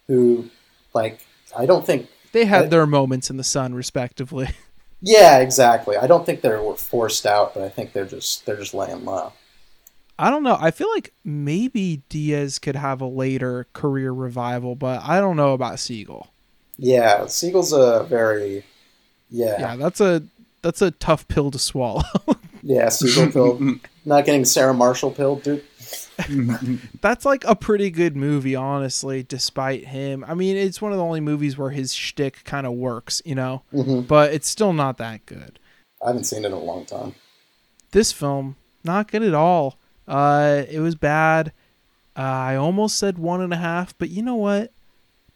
[0.08, 0.50] who
[0.94, 1.20] like
[1.58, 4.50] I don't think They had I- their moments in the sun, respectively.
[5.00, 5.96] Yeah, exactly.
[5.96, 9.32] I don't think they're forced out, but I think they're just they're just laying low.
[10.18, 10.58] I don't know.
[10.60, 15.54] I feel like maybe Diaz could have a later career revival, but I don't know
[15.54, 16.30] about Segel.
[16.80, 18.64] Yeah, Segel's a very
[19.30, 20.24] yeah Yeah, that's a
[20.68, 22.04] that's a tough pill to swallow.
[22.62, 23.80] yeah Segel pill.
[24.06, 25.64] Not getting Sarah Marshall pill, dude.
[27.02, 29.24] that's like a pretty good movie, honestly.
[29.24, 32.74] Despite him, I mean, it's one of the only movies where his shtick kind of
[32.74, 33.64] works, you know.
[33.74, 34.06] Mhm.
[34.08, 35.58] But it's still not that good.
[36.04, 37.16] I haven't seen it in a long time.
[37.92, 39.78] This film, not good at all.
[40.06, 41.54] Uh, it was bad.
[42.18, 44.74] Uh, I almost said one and a half, but you know what?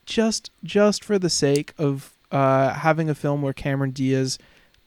[0.05, 4.37] Just just for the sake of uh having a film where Cameron Diaz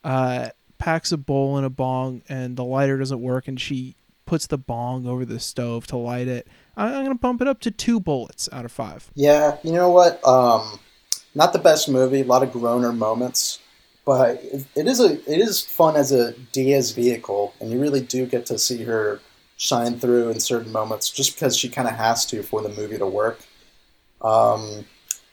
[0.05, 3.95] uh packs a bowl and a bong, and the lighter doesn't work, and she
[4.25, 6.47] puts the bong over the stove to light it.
[6.77, 9.09] I'm gonna bump it up to two bullets out of five.
[9.15, 10.25] Yeah, you know what?
[10.27, 10.79] Um,
[11.33, 12.21] not the best movie.
[12.21, 13.59] A lot of groaner moments,
[14.05, 18.01] but it, it is a it is fun as a Diaz vehicle, and you really
[18.01, 19.19] do get to see her
[19.57, 22.97] shine through in certain moments, just because she kind of has to for the movie
[22.97, 23.39] to work.
[24.21, 24.85] Um,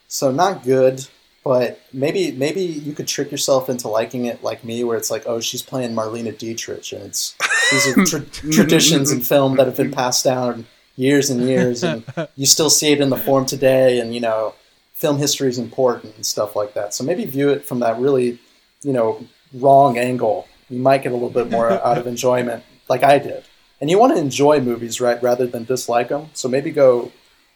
[0.07, 1.07] so not good,
[1.43, 5.23] but maybe maybe you could trick yourself into liking it like me, where it's like,
[5.25, 7.35] oh, she's playing Marlene Dietrich, and it's
[7.71, 8.21] these are tra-
[8.51, 10.65] traditions in film that have been passed down
[10.95, 14.53] years and years, and you still see it in the form today, and you know,
[14.93, 16.93] film history is important and stuff like that.
[16.93, 18.39] So maybe view it from that really,
[18.81, 20.47] you know, wrong angle.
[20.69, 23.43] You might get a little bit more out of enjoyment, like I did.
[23.81, 26.29] And you want to enjoy movies, right, rather than dislike them.
[26.33, 27.11] So maybe go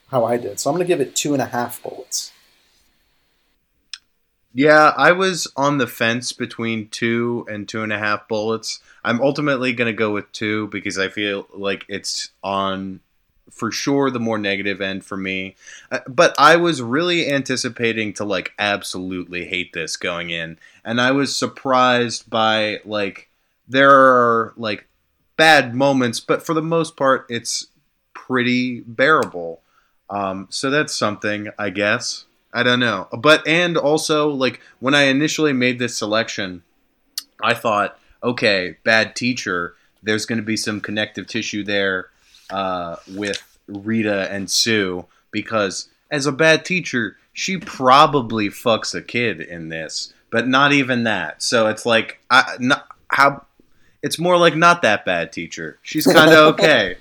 [0.09, 0.59] how I did.
[0.59, 2.33] So I'm going to give it two and a half bullets.
[4.58, 8.80] Yeah, I was on the fence between two and two and a half bullets.
[9.03, 13.01] I'm ultimately going to go with two because I feel like it's on
[13.51, 15.55] for sure the more negative end for me.
[15.91, 21.12] Uh, But I was really anticipating to like absolutely hate this going in, and I
[21.12, 23.30] was surprised by like
[23.68, 24.88] there are like
[25.36, 27.68] bad moments, but for the most part, it's
[28.16, 29.62] pretty bearable.
[30.10, 32.26] Um, so that's something, I guess.
[32.58, 33.08] I don't know.
[33.12, 36.64] But and also like when I initially made this selection,
[37.39, 39.76] I thought, okay, bad teacher.
[40.01, 42.10] There's going to be some connective tissue there
[42.49, 49.39] uh, with Rita and Sue because as a bad teacher, she probably fucks a kid
[49.39, 51.43] in this, but not even that.
[51.43, 53.45] So it's like, I, not, how?
[54.01, 55.78] It's more like not that bad teacher.
[55.84, 56.95] She's kind of okay.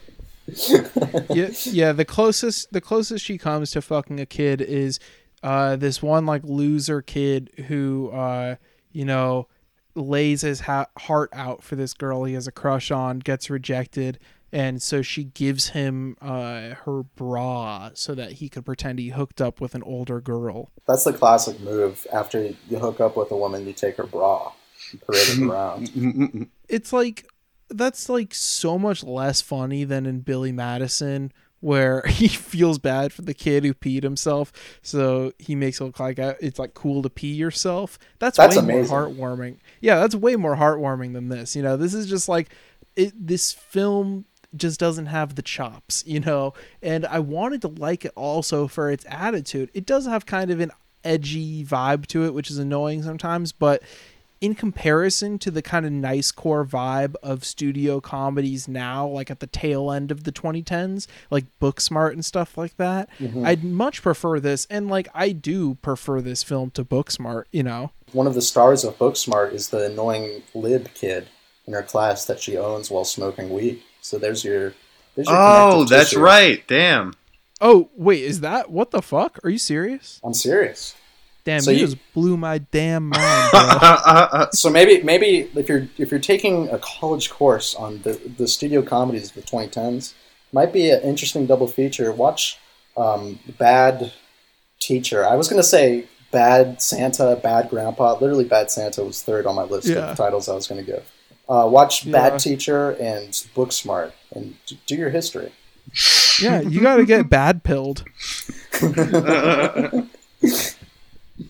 [1.31, 1.93] yeah, yeah.
[1.93, 5.01] The closest, the closest she comes to fucking a kid is
[5.47, 8.57] uh, this one like loser kid who, uh,
[8.91, 9.47] you know,
[9.95, 14.19] lays his ha- heart out for this girl he has a crush on, gets rejected,
[14.51, 19.41] and so she gives him uh, her bra so that he could pretend he hooked
[19.41, 20.73] up with an older girl.
[20.89, 22.09] That's the classic move.
[22.13, 24.51] After you hook up with a woman, you take her bra,
[25.07, 26.51] parade it around.
[26.69, 27.25] It's like
[27.71, 31.33] that's like so much less funny than in Billy Madison
[31.67, 34.53] where he feels bad for the kid who peed himself
[34.83, 37.99] so he makes it look like it's like cool to pee yourself.
[38.21, 38.97] That's, That's way amazing.
[38.97, 39.57] more heartwarming.
[39.81, 41.77] Yeah that's way more heartwarming than this you know?
[41.77, 42.51] This is just like
[42.95, 46.55] it this film just doesn't have the chops you know?
[46.83, 49.71] And i wanted to like it also for its attitude.
[49.75, 50.71] It does have kind of an
[51.03, 53.83] edgy vibe to it which is annoying sometimes but
[54.41, 59.41] in comparison to the kind of nice core vibe of studio comedies now, like at
[59.41, 63.47] the tail end of the 2010s, like Booksmart and stuff like that, Mhm.
[63.47, 64.67] I'd much prefer this.
[64.69, 67.93] And like, I do prefer this film to Booksmart, you know?
[68.13, 71.29] One of the stars of Booksmart is the annoying lib kid
[71.67, 73.83] in her class that she owns while smoking weed.
[74.01, 74.75] So there's your.
[75.17, 76.21] There's your Oh, that's tissue.
[76.21, 76.63] right.
[76.69, 77.15] Damn.
[77.61, 79.39] Oh, wait, is that what the fuck?
[79.43, 80.21] Are you serious?
[80.23, 80.95] I'm serious.
[81.47, 84.47] Damn, So you, you- just blew my damn mind, bro.
[84.53, 88.83] so maybe maybe if you're if you're taking a college course on the the studio
[88.83, 90.13] comedies of the 2010s,
[90.53, 92.13] might be an interesting double feature.
[92.13, 92.59] Watch
[92.97, 94.13] um, Bad
[94.81, 95.25] Teacher.
[95.27, 98.19] I was gonna say Bad Santa, Bad Grandpa.
[98.21, 100.11] Literally, Bad Santa was third on my list Yeah.
[100.11, 101.05] of titles I was gonna give.
[101.49, 102.13] Uh, watch Yeah.
[102.13, 104.57] Bad Teacher and Booksmart and
[104.87, 105.53] do your history.
[106.43, 108.03] yeah, you got to get bad pilled.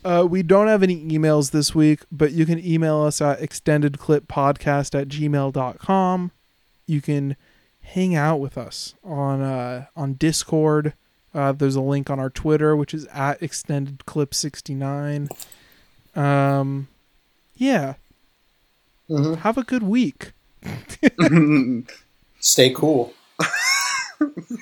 [0.05, 5.01] Uh, we don't have any emails this week, but you can email us at extendedclippodcast
[5.01, 6.31] at gmail.com.
[6.87, 7.37] You can
[7.81, 10.95] hang out with us on uh, on Discord.
[11.35, 15.29] Uh, there's a link on our Twitter, which is at extendedclip69.
[16.17, 16.89] Um,
[17.57, 17.95] yeah.
[19.09, 20.33] Have a good week.
[22.41, 23.13] Stay cool.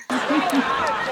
[0.09, 1.11] Hey!